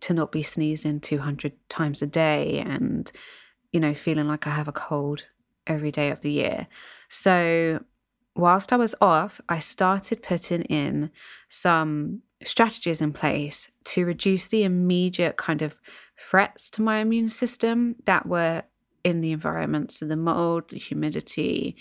to 0.00 0.12
not 0.12 0.32
be 0.32 0.42
sneezing 0.42 1.00
200 1.00 1.52
times 1.68 2.02
a 2.02 2.06
day 2.06 2.58
and 2.58 3.10
you 3.74 3.80
know, 3.80 3.92
feeling 3.92 4.28
like 4.28 4.46
I 4.46 4.50
have 4.50 4.68
a 4.68 4.72
cold 4.72 5.26
every 5.66 5.90
day 5.90 6.10
of 6.10 6.20
the 6.20 6.30
year. 6.30 6.68
So, 7.08 7.82
whilst 8.36 8.72
I 8.72 8.76
was 8.76 8.94
off, 9.00 9.40
I 9.48 9.58
started 9.58 10.22
putting 10.22 10.62
in 10.62 11.10
some 11.48 12.22
strategies 12.44 13.00
in 13.00 13.12
place 13.12 13.72
to 13.86 14.06
reduce 14.06 14.46
the 14.46 14.62
immediate 14.62 15.36
kind 15.36 15.60
of 15.60 15.80
threats 16.16 16.70
to 16.70 16.82
my 16.82 16.98
immune 16.98 17.28
system 17.28 17.96
that 18.04 18.26
were 18.26 18.62
in 19.02 19.20
the 19.20 19.32
environment. 19.32 19.90
So 19.90 20.06
the 20.06 20.16
mold, 20.16 20.70
the 20.70 20.78
humidity, 20.78 21.76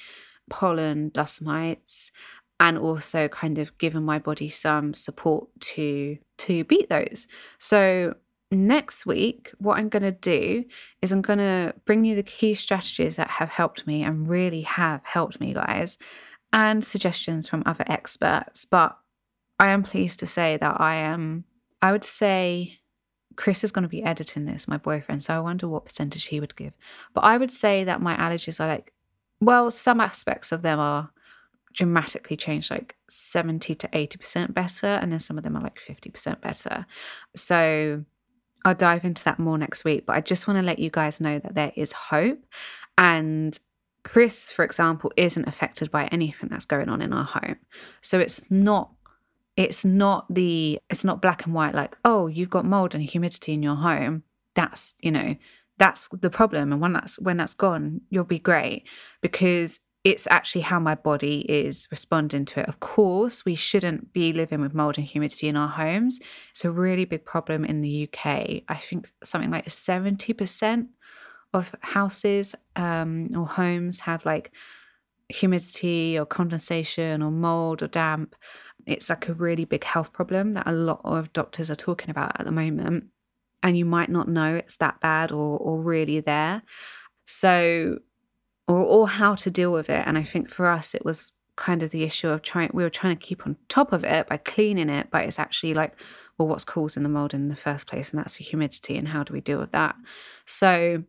pollen, 0.49 1.09
dust 1.09 1.43
mites, 1.43 2.11
and 2.59 2.77
also 2.77 3.27
kind 3.27 3.57
of 3.57 3.77
given 3.77 4.03
my 4.03 4.19
body 4.19 4.49
some 4.49 4.93
support 4.93 5.47
to 5.59 6.17
to 6.37 6.63
beat 6.65 6.89
those. 6.89 7.27
So 7.57 8.15
next 8.51 9.05
week, 9.05 9.51
what 9.57 9.77
I'm 9.77 9.89
going 9.89 10.03
to 10.03 10.11
do 10.11 10.65
is 11.01 11.11
I'm 11.11 11.21
going 11.21 11.39
to 11.39 11.73
bring 11.85 12.05
you 12.05 12.15
the 12.15 12.23
key 12.23 12.53
strategies 12.53 13.15
that 13.15 13.29
have 13.29 13.49
helped 13.49 13.87
me 13.87 14.03
and 14.03 14.29
really 14.29 14.61
have 14.61 15.03
helped 15.03 15.39
me, 15.39 15.53
guys, 15.53 15.97
and 16.51 16.85
suggestions 16.85 17.49
from 17.49 17.63
other 17.65 17.83
experts. 17.87 18.65
But 18.65 18.97
I 19.59 19.69
am 19.69 19.83
pleased 19.83 20.19
to 20.19 20.27
say 20.27 20.57
that 20.57 20.79
I 20.79 20.95
am, 20.95 21.45
I 21.81 21.91
would 21.91 22.03
say, 22.03 22.79
Chris 23.35 23.63
is 23.63 23.71
going 23.71 23.83
to 23.83 23.89
be 23.89 24.03
editing 24.03 24.45
this, 24.45 24.67
my 24.67 24.77
boyfriend. 24.77 25.23
So 25.23 25.35
I 25.35 25.39
wonder 25.39 25.67
what 25.67 25.85
percentage 25.85 26.25
he 26.25 26.39
would 26.39 26.55
give. 26.55 26.73
But 27.13 27.23
I 27.23 27.37
would 27.37 27.51
say 27.51 27.83
that 27.83 28.01
my 28.01 28.15
allergies 28.15 28.59
are 28.59 28.67
like, 28.67 28.93
well, 29.41 29.71
some 29.71 29.99
aspects 29.99 30.51
of 30.51 30.61
them 30.61 30.79
are 30.79 31.09
dramatically 31.73 32.37
changed, 32.37 32.71
like 32.71 32.95
70 33.09 33.75
to 33.75 33.87
80% 33.87 34.53
better. 34.53 34.87
And 34.87 35.11
then 35.11 35.19
some 35.19 35.37
of 35.37 35.43
them 35.43 35.55
are 35.55 35.61
like 35.61 35.79
50% 35.79 36.41
better. 36.41 36.85
So 37.35 38.05
I'll 38.65 38.75
dive 38.75 39.05
into 39.05 39.23
that 39.25 39.39
more 39.39 39.57
next 39.57 39.83
week. 39.83 40.05
But 40.05 40.15
I 40.15 40.21
just 40.21 40.47
want 40.47 40.57
to 40.57 40.63
let 40.63 40.79
you 40.79 40.89
guys 40.89 41.19
know 41.19 41.39
that 41.39 41.55
there 41.55 41.71
is 41.75 41.93
hope. 41.93 42.45
And 42.97 43.57
Chris, 44.03 44.51
for 44.51 44.63
example, 44.65 45.11
isn't 45.17 45.47
affected 45.47 45.89
by 45.89 46.05
anything 46.07 46.49
that's 46.49 46.65
going 46.65 46.89
on 46.89 47.01
in 47.01 47.13
our 47.13 47.25
home. 47.25 47.57
So 48.01 48.19
it's 48.19 48.49
not 48.51 48.91
it's 49.55 49.85
not 49.85 50.25
the 50.33 50.79
it's 50.89 51.03
not 51.03 51.21
black 51.21 51.45
and 51.45 51.53
white 51.53 51.75
like 51.75 51.95
oh 52.03 52.27
you've 52.27 52.49
got 52.49 52.65
mold 52.65 52.95
and 52.95 53.03
humidity 53.03 53.53
in 53.53 53.61
your 53.61 53.75
home 53.75 54.23
that's 54.55 54.95
you 55.01 55.11
know 55.11 55.35
that's 55.77 56.07
the 56.07 56.29
problem 56.29 56.71
and 56.71 56.81
when 56.81 56.93
that's 56.93 57.19
when 57.19 57.37
that's 57.37 57.53
gone 57.53 58.01
you'll 58.09 58.23
be 58.23 58.39
great 58.39 58.87
because 59.21 59.81
it's 60.03 60.27
actually 60.27 60.61
how 60.61 60.79
my 60.79 60.95
body 60.95 61.39
is 61.49 61.87
responding 61.91 62.45
to 62.45 62.59
it 62.59 62.67
of 62.67 62.79
course 62.79 63.45
we 63.45 63.55
shouldn't 63.55 64.11
be 64.13 64.33
living 64.33 64.61
with 64.61 64.73
mold 64.73 64.97
and 64.97 65.07
humidity 65.07 65.47
in 65.47 65.55
our 65.55 65.69
homes 65.69 66.19
it's 66.51 66.65
a 66.65 66.71
really 66.71 67.05
big 67.05 67.25
problem 67.25 67.63
in 67.63 67.81
the 67.81 68.07
uk 68.07 68.25
i 68.25 68.75
think 68.79 69.11
something 69.23 69.51
like 69.51 69.65
70% 69.65 70.87
of 71.53 71.75
houses 71.81 72.55
um, 72.75 73.29
or 73.35 73.47
homes 73.47 74.01
have 74.01 74.25
like 74.25 74.51
humidity 75.29 76.17
or 76.17 76.25
condensation 76.25 77.21
or 77.21 77.31
mold 77.31 77.81
or 77.81 77.87
damp 77.87 78.35
it's 78.85 79.09
like 79.09 79.29
a 79.29 79.33
really 79.33 79.65
big 79.65 79.83
health 79.83 80.13
problem 80.13 80.53
that 80.53 80.67
a 80.67 80.73
lot 80.73 81.01
of 81.03 81.31
doctors 81.33 81.71
are 81.71 81.75
talking 81.75 82.09
about 82.09 82.39
at 82.39 82.45
the 82.45 82.51
moment. 82.51 83.05
And 83.61 83.77
you 83.77 83.85
might 83.85 84.09
not 84.09 84.27
know 84.27 84.55
it's 84.55 84.77
that 84.77 84.99
bad 84.99 85.31
or, 85.31 85.57
or 85.57 85.81
really 85.81 86.19
there. 86.19 86.63
So, 87.25 87.99
or, 88.67 88.77
or 88.77 89.07
how 89.07 89.35
to 89.35 89.51
deal 89.51 89.71
with 89.71 89.89
it. 89.89 90.03
And 90.07 90.17
I 90.17 90.23
think 90.23 90.49
for 90.49 90.67
us, 90.67 90.95
it 90.95 91.05
was 91.05 91.31
kind 91.55 91.83
of 91.83 91.91
the 91.91 92.03
issue 92.03 92.29
of 92.29 92.41
trying, 92.41 92.71
we 92.73 92.83
were 92.83 92.89
trying 92.89 93.15
to 93.15 93.25
keep 93.25 93.45
on 93.45 93.57
top 93.69 93.91
of 93.91 94.03
it 94.03 94.27
by 94.27 94.37
cleaning 94.37 94.89
it, 94.89 95.07
but 95.11 95.25
it's 95.25 95.39
actually 95.39 95.73
like, 95.73 95.99
well, 96.37 96.47
what's 96.47 96.65
causing 96.65 97.03
the 97.03 97.09
mold 97.09 97.33
in 97.33 97.49
the 97.49 97.55
first 97.55 97.87
place? 97.87 98.11
And 98.11 98.19
that's 98.19 98.37
the 98.37 98.43
humidity. 98.43 98.97
And 98.97 99.09
how 99.09 99.23
do 99.23 99.33
we 99.33 99.41
deal 99.41 99.59
with 99.59 99.71
that? 99.71 99.95
So, 100.45 101.03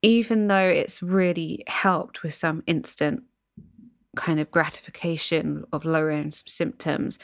even 0.00 0.46
though 0.46 0.68
it's 0.68 1.02
really 1.02 1.64
helped 1.66 2.22
with 2.22 2.32
some 2.32 2.62
instant 2.68 3.24
kind 4.16 4.40
of 4.40 4.50
gratification 4.50 5.64
of 5.72 5.84
lowering 5.84 6.30
some 6.30 6.46
symptoms 6.46 7.18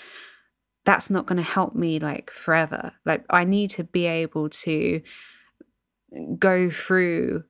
that's 0.85 1.11
not 1.11 1.27
going 1.27 1.37
to 1.37 1.43
help 1.43 1.75
me 1.75 1.99
like 1.99 2.31
forever 2.31 2.93
like 3.05 3.25
i 3.31 3.43
need 3.43 3.69
to 3.71 3.83
be 3.85 4.07
able 4.07 4.49
to 4.49 5.01
go 6.39 6.71
through 6.71 7.43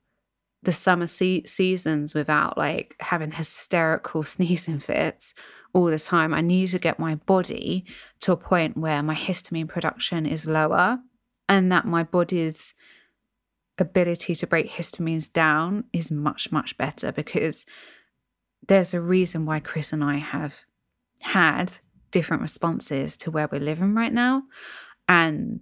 the 0.65 0.73
summer 0.73 1.07
se- 1.07 1.45
seasons 1.45 2.15
without 2.15 2.57
like 2.59 2.97
having 3.01 3.33
hysterical 3.33 4.23
sneezing 4.35 4.79
fits 4.79 5.35
all 5.73 5.87
the 5.87 5.99
time 5.99 6.33
i 6.33 6.41
need 6.41 6.69
to 6.69 6.79
get 6.79 6.99
my 6.99 7.15
body 7.15 7.85
to 8.21 8.33
a 8.33 8.37
point 8.37 8.77
where 8.77 9.03
my 9.03 9.15
histamine 9.15 9.69
production 9.69 10.27
is 10.27 10.47
lower 10.47 10.99
and 11.49 11.71
that 11.71 11.85
my 11.85 12.03
body's 12.03 12.75
ability 13.79 14.35
to 14.35 14.47
break 14.47 14.71
histamines 14.71 15.33
down 15.33 15.85
is 15.93 16.11
much 16.11 16.53
much 16.53 16.77
better 16.77 17.11
because 17.11 17.67
there's 18.67 18.95
a 18.95 19.01
reason 19.01 19.45
why 19.45 19.61
Chris 19.61 19.93
and 19.93 20.03
I 20.03 20.17
have 20.17 20.61
had 21.23 21.79
different 22.11 22.43
responses 22.43 23.17
to 23.19 23.31
where 23.31 23.49
we're 23.51 23.61
living 23.61 23.95
right 23.95 24.13
now. 24.13 24.45
And 25.09 25.61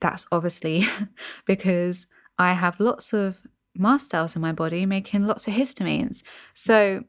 that's 0.00 0.26
obviously 0.30 0.86
because 1.46 2.06
I 2.38 2.52
have 2.52 2.78
lots 2.78 3.12
of 3.12 3.42
mast 3.78 4.10
cells 4.10 4.36
in 4.36 4.42
my 4.42 4.52
body 4.52 4.86
making 4.86 5.26
lots 5.26 5.48
of 5.48 5.54
histamines. 5.54 6.22
So 6.54 7.04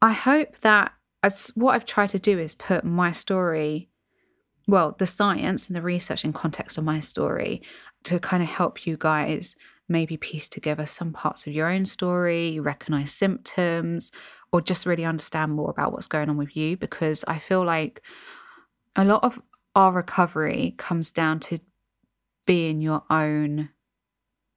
I 0.00 0.12
hope 0.12 0.58
that 0.58 0.92
I've, 1.22 1.34
what 1.54 1.74
I've 1.74 1.84
tried 1.84 2.10
to 2.10 2.18
do 2.18 2.38
is 2.38 2.54
put 2.54 2.84
my 2.84 3.12
story, 3.12 3.88
well, 4.66 4.96
the 4.98 5.06
science 5.06 5.68
and 5.68 5.76
the 5.76 5.82
research 5.82 6.24
in 6.24 6.32
context 6.32 6.78
of 6.78 6.84
my 6.84 7.00
story 7.00 7.62
to 8.04 8.18
kind 8.18 8.42
of 8.42 8.48
help 8.48 8.86
you 8.86 8.96
guys 8.98 9.56
maybe 9.88 10.16
piece 10.16 10.48
together 10.48 10.86
some 10.86 11.12
parts 11.12 11.46
of 11.46 11.52
your 11.52 11.68
own 11.68 11.84
story, 11.84 12.58
recognize 12.58 13.12
symptoms, 13.12 14.10
or 14.52 14.60
just 14.60 14.86
really 14.86 15.04
understand 15.04 15.52
more 15.52 15.70
about 15.70 15.92
what's 15.92 16.06
going 16.06 16.28
on 16.28 16.36
with 16.36 16.56
you 16.56 16.76
because 16.76 17.24
I 17.26 17.38
feel 17.38 17.64
like 17.64 18.02
a 18.96 19.04
lot 19.04 19.24
of 19.24 19.40
our 19.74 19.92
recovery 19.92 20.74
comes 20.76 21.10
down 21.10 21.40
to 21.40 21.60
being 22.46 22.80
your 22.80 23.04
own 23.08 23.70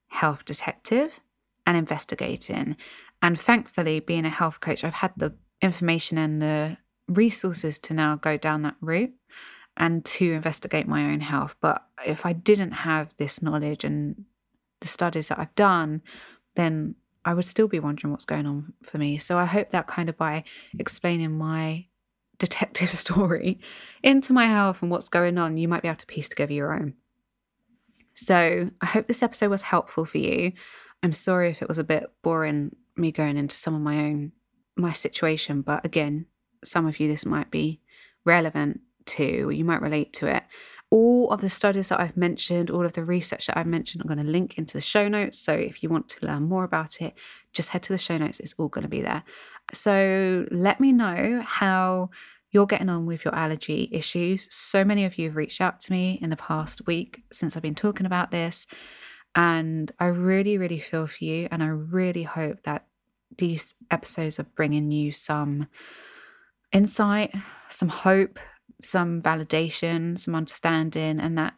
health 0.08 0.46
detective 0.46 1.20
and 1.66 1.78
investigating. 1.78 2.76
And 3.22 3.40
thankfully, 3.40 4.00
being 4.00 4.26
a 4.26 4.30
health 4.30 4.60
coach, 4.60 4.84
I've 4.84 4.96
had 4.96 5.14
the 5.18 5.36
information 5.62 6.18
and 6.18 6.42
the 6.42 6.78
resources 7.08 7.80
to 7.80 7.94
now 7.94 8.16
go 8.16 8.38
down 8.38 8.64
that 8.64 8.76
route 8.82 9.14
and 9.78 10.06
to 10.06 10.32
investigate 10.34 10.88
my 10.88 11.06
own 11.06 11.22
health. 11.22 11.56
But 11.62 11.86
if 12.06 12.26
I 12.26 12.34
didn't 12.34 12.72
have 12.72 13.14
this 13.18 13.42
knowledge 13.42 13.84
and 13.84 14.26
the 14.82 14.88
studies 14.88 15.30
that 15.30 15.40
I've 15.40 15.56
done, 15.56 16.02
then 16.56 16.96
I 17.24 17.34
would 17.34 17.46
still 17.46 17.68
be 17.68 17.80
wondering 17.80 18.12
what's 18.12 18.26
going 18.26 18.46
on 18.46 18.74
for 18.84 18.98
me. 18.98 19.18
So 19.18 19.38
I 19.38 19.46
hope 19.46 19.72
that 19.72 19.88
kind 19.88 20.10
of 20.10 20.18
by 20.18 20.44
explaining 20.78 21.38
my 21.38 21.88
detective 22.38 22.90
story 23.04 23.60
into 24.04 24.34
my 24.34 24.46
health 24.46 24.82
and 24.82 24.92
what's 24.92 25.10
going 25.10 25.38
on, 25.38 25.58
you 25.58 25.68
might 25.68 25.82
be 25.82 25.88
able 25.88 25.98
to 25.98 26.06
piece 26.06 26.30
together 26.30 26.54
your 26.54 26.74
own. 26.74 26.94
So 28.14 28.70
I 28.80 28.86
hope 28.86 29.08
this 29.08 29.24
episode 29.24 29.50
was 29.50 29.64
helpful 29.64 30.06
for 30.06 30.20
you. 30.20 30.54
I'm 31.06 31.14
sorry 31.14 31.50
if 31.50 31.62
it 31.62 31.70
was 31.70 31.78
a 31.78 31.84
bit 31.84 32.12
boring, 32.22 32.76
me 32.98 33.12
going 33.12 33.38
into 33.38 33.56
some 33.56 33.76
of 33.76 33.82
my 33.82 33.98
own 33.98 34.32
my 34.78 34.92
situation, 34.92 35.62
but 35.62 35.86
again, 35.86 36.26
some 36.64 36.86
of 36.86 37.00
you 37.00 37.08
this 37.08 37.26
might 37.26 37.50
be 37.50 37.80
relevant 38.26 38.82
to, 39.06 39.50
you 39.50 39.64
might 39.64 39.82
relate 39.82 40.12
to 40.14 40.28
it 40.28 40.44
all 40.96 41.30
of 41.32 41.42
the 41.42 41.50
studies 41.50 41.90
that 41.90 42.00
I've 42.00 42.16
mentioned, 42.16 42.70
all 42.70 42.86
of 42.86 42.94
the 42.94 43.04
research 43.04 43.48
that 43.48 43.58
I've 43.58 43.68
mentioned, 43.68 44.02
I'm 44.02 44.08
going 44.08 44.26
to 44.26 44.32
link 44.32 44.58
into 44.58 44.76
the 44.76 44.82
show 44.82 45.08
notes. 45.08 45.38
So 45.40 45.54
if 45.54 45.82
you 45.82 45.90
want 45.90 46.08
to 46.10 46.26
learn 46.26 46.44
more 46.44 46.64
about 46.64 47.02
it, 47.02 47.14
just 47.52 47.70
head 47.70 47.84
to 47.84 47.94
the 47.94 47.98
show 47.98 48.18
notes. 48.18 48.40
It's 48.40 48.56
all 48.58 48.68
going 48.68 48.84
to 48.84 48.90
be 48.90 49.02
there. 49.02 49.24
So 49.74 50.46
let 50.52 50.80
me 50.80 50.92
know 50.92 51.44
how 51.46 52.12
you're 52.52 52.68
getting 52.68 52.90
on 52.90 53.06
with 53.06 53.26
your 53.26 53.36
allergy 53.36 53.90
issues. 53.92 54.48
So 54.56 54.86
many 54.86 55.04
of 55.06 55.18
you 55.18 55.28
have 55.28 55.36
reached 55.36 55.60
out 55.60 55.80
to 55.82 55.92
me 55.92 56.20
in 56.22 56.30
the 56.30 56.38
past 56.38 56.86
week 56.88 57.24
since 57.32 57.58
I've 57.58 57.64
been 57.64 57.76
talking 57.76 58.06
about 58.06 58.32
this. 58.32 58.68
And 59.36 59.92
I 60.00 60.06
really, 60.06 60.58
really 60.58 60.80
feel 60.80 61.08
for 61.08 61.24
you. 61.24 61.48
And 61.52 61.62
I 61.62 61.68
really 61.68 62.24
hope 62.24 62.64
that 62.64 62.88
these 63.38 63.76
episodes 63.92 64.40
are 64.40 64.48
bringing 64.56 64.92
you 64.92 65.12
some 65.12 65.68
insight, 66.72 67.34
some 67.70 67.90
hope, 67.90 68.40
some 68.82 69.22
validation, 69.22 70.18
some 70.18 70.36
understanding, 70.36 71.20
and 71.20 71.38
that 71.38 71.56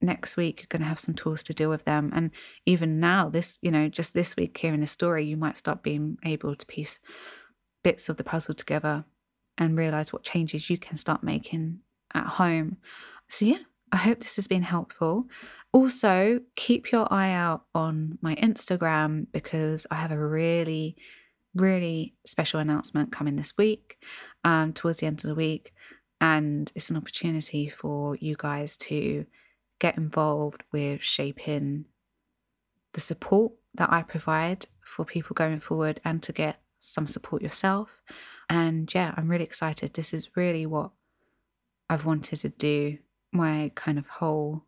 next 0.00 0.36
week 0.36 0.60
you're 0.60 0.68
going 0.68 0.82
to 0.82 0.88
have 0.88 1.00
some 1.00 1.14
tools 1.14 1.42
to 1.44 1.54
deal 1.54 1.70
with 1.70 1.84
them. 1.84 2.12
And 2.14 2.30
even 2.66 3.00
now, 3.00 3.28
this, 3.28 3.58
you 3.62 3.70
know, 3.70 3.88
just 3.88 4.14
this 4.14 4.36
week 4.36 4.56
hearing 4.56 4.80
this 4.80 4.92
story, 4.92 5.24
you 5.24 5.36
might 5.36 5.56
start 5.56 5.82
being 5.82 6.18
able 6.24 6.54
to 6.54 6.66
piece 6.66 7.00
bits 7.82 8.08
of 8.08 8.16
the 8.16 8.24
puzzle 8.24 8.54
together 8.54 9.04
and 9.56 9.76
realize 9.76 10.12
what 10.12 10.22
changes 10.22 10.70
you 10.70 10.78
can 10.78 10.96
start 10.96 11.22
making 11.22 11.80
at 12.14 12.26
home. 12.26 12.76
So, 13.28 13.44
yeah, 13.44 13.58
I 13.92 13.96
hope 13.96 14.20
this 14.20 14.36
has 14.36 14.46
been 14.46 14.62
helpful. 14.62 15.26
Also, 15.72 16.40
keep 16.56 16.92
your 16.92 17.12
eye 17.12 17.32
out 17.32 17.64
on 17.74 18.18
my 18.20 18.34
Instagram 18.36 19.26
because 19.32 19.86
I 19.90 19.96
have 19.96 20.12
a 20.12 20.18
really, 20.18 20.96
really 21.54 22.14
special 22.26 22.60
announcement 22.60 23.12
coming 23.12 23.36
this 23.36 23.56
week, 23.56 23.98
um, 24.44 24.72
towards 24.72 24.98
the 24.98 25.06
end 25.06 25.18
of 25.18 25.28
the 25.28 25.34
week. 25.34 25.72
And 26.20 26.72
it's 26.74 26.90
an 26.90 26.96
opportunity 26.96 27.68
for 27.68 28.16
you 28.16 28.34
guys 28.36 28.76
to 28.78 29.26
get 29.78 29.96
involved 29.96 30.64
with 30.72 31.02
shaping 31.02 31.84
the 32.92 33.00
support 33.00 33.52
that 33.74 33.92
I 33.92 34.02
provide 34.02 34.66
for 34.80 35.04
people 35.04 35.34
going 35.34 35.60
forward 35.60 36.00
and 36.04 36.22
to 36.24 36.32
get 36.32 36.60
some 36.80 37.06
support 37.06 37.42
yourself. 37.42 38.00
And 38.48 38.92
yeah, 38.92 39.14
I'm 39.16 39.28
really 39.28 39.44
excited. 39.44 39.94
This 39.94 40.14
is 40.14 40.36
really 40.36 40.66
what 40.66 40.90
I've 41.90 42.04
wanted 42.04 42.38
to 42.40 42.48
do 42.48 42.98
my 43.32 43.70
kind 43.74 43.98
of 43.98 44.06
whole 44.06 44.64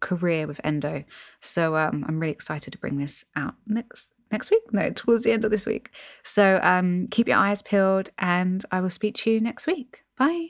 career 0.00 0.46
with 0.46 0.60
endo. 0.64 1.04
So 1.40 1.76
um, 1.76 2.04
I'm 2.06 2.20
really 2.20 2.32
excited 2.32 2.72
to 2.72 2.78
bring 2.78 2.98
this 2.98 3.24
out 3.34 3.54
next 3.66 4.12
next 4.30 4.50
week. 4.50 4.62
No, 4.72 4.90
towards 4.90 5.24
the 5.24 5.32
end 5.32 5.44
of 5.44 5.50
this 5.50 5.66
week. 5.66 5.90
So 6.22 6.58
um, 6.62 7.06
keep 7.10 7.28
your 7.28 7.38
eyes 7.38 7.62
peeled, 7.62 8.10
and 8.18 8.64
I 8.70 8.80
will 8.80 8.90
speak 8.90 9.14
to 9.16 9.30
you 9.30 9.40
next 9.40 9.66
week. 9.66 10.02
Bye. 10.18 10.48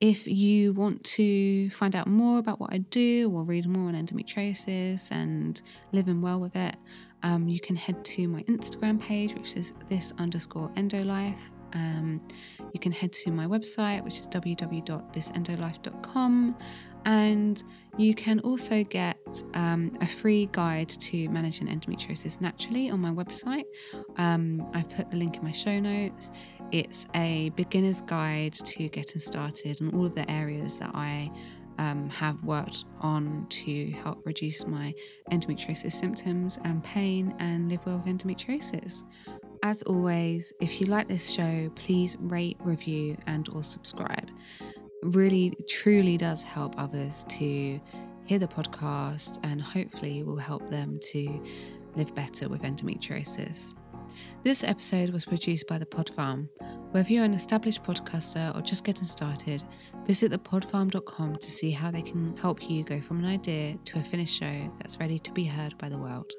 If 0.00 0.26
you 0.26 0.72
want 0.72 1.04
to 1.04 1.70
find 1.70 1.94
out 1.94 2.08
more 2.08 2.40
about 2.40 2.58
what 2.58 2.72
I 2.72 2.78
do 2.78 3.30
or 3.32 3.44
read 3.44 3.68
more 3.68 3.88
on 3.88 3.94
endometriosis 3.94 5.12
and 5.12 5.62
living 5.92 6.20
well 6.20 6.40
with 6.40 6.56
it, 6.56 6.74
um, 7.22 7.46
you 7.46 7.60
can 7.60 7.76
head 7.76 8.04
to 8.06 8.26
my 8.26 8.42
Instagram 8.44 9.00
page, 9.00 9.32
which 9.34 9.54
is 9.54 9.72
this 9.88 10.12
underscore 10.18 10.70
endolife. 10.70 11.38
Um, 11.72 12.20
you 12.72 12.80
can 12.80 12.92
head 12.92 13.12
to 13.12 13.30
my 13.30 13.46
website, 13.46 14.02
which 14.04 14.18
is 14.18 14.26
www.thisendolife.com. 14.28 16.56
And 17.04 17.62
you 17.98 18.14
can 18.14 18.38
also 18.40 18.84
get 18.84 19.42
um, 19.54 19.96
a 20.00 20.06
free 20.06 20.48
guide 20.52 20.88
to 20.88 21.28
managing 21.28 21.66
endometriosis 21.66 22.40
naturally 22.40 22.90
on 22.90 23.00
my 23.00 23.10
website. 23.10 23.64
Um, 24.16 24.70
I've 24.72 24.88
put 24.88 25.10
the 25.10 25.16
link 25.16 25.36
in 25.36 25.42
my 25.42 25.52
show 25.52 25.80
notes. 25.80 26.30
It's 26.70 27.06
a 27.14 27.50
beginner's 27.50 28.00
guide 28.00 28.54
to 28.54 28.88
getting 28.88 29.20
started 29.20 29.80
and 29.80 29.92
all 29.94 30.06
of 30.06 30.14
the 30.14 30.30
areas 30.30 30.78
that 30.78 30.92
I 30.94 31.30
um, 31.78 32.08
have 32.10 32.42
worked 32.44 32.84
on 33.00 33.46
to 33.48 33.90
help 34.02 34.24
reduce 34.24 34.66
my 34.66 34.94
endometriosis 35.30 35.92
symptoms 35.92 36.58
and 36.64 36.82
pain 36.84 37.34
and 37.38 37.68
live 37.68 37.84
well 37.84 37.98
with 37.98 38.06
endometriosis. 38.06 39.02
As 39.64 39.82
always, 39.82 40.52
if 40.60 40.80
you 40.80 40.88
like 40.88 41.06
this 41.06 41.30
show, 41.30 41.70
please 41.76 42.16
rate, 42.18 42.56
review, 42.60 43.16
and 43.28 43.48
or 43.50 43.62
subscribe 43.62 44.28
It 44.60 44.74
really 45.02 45.54
truly 45.68 46.16
does 46.16 46.42
help 46.42 46.74
others 46.78 47.24
to 47.28 47.80
hear 48.24 48.38
the 48.40 48.48
podcast 48.48 49.38
and 49.44 49.62
hopefully 49.62 50.24
will 50.24 50.36
help 50.36 50.68
them 50.68 50.98
to 51.12 51.40
live 51.94 52.12
better 52.14 52.48
with 52.48 52.62
endometriosis. 52.62 53.74
This 54.42 54.64
episode 54.64 55.10
was 55.10 55.24
produced 55.24 55.68
by 55.68 55.78
The 55.78 55.86
Pod 55.86 56.10
Farm. 56.10 56.48
Whether 56.90 57.12
you're 57.12 57.24
an 57.24 57.34
established 57.34 57.84
podcaster 57.84 58.54
or 58.56 58.62
just 58.62 58.84
getting 58.84 59.06
started, 59.06 59.62
visit 60.06 60.32
thepodfarm.com 60.32 61.36
to 61.36 61.50
see 61.50 61.70
how 61.70 61.92
they 61.92 62.02
can 62.02 62.36
help 62.36 62.68
you 62.68 62.82
go 62.82 63.00
from 63.00 63.20
an 63.20 63.26
idea 63.26 63.78
to 63.84 64.00
a 64.00 64.02
finished 64.02 64.36
show 64.36 64.72
that's 64.80 64.98
ready 64.98 65.20
to 65.20 65.30
be 65.30 65.44
heard 65.44 65.78
by 65.78 65.88
the 65.88 65.98
world. 65.98 66.32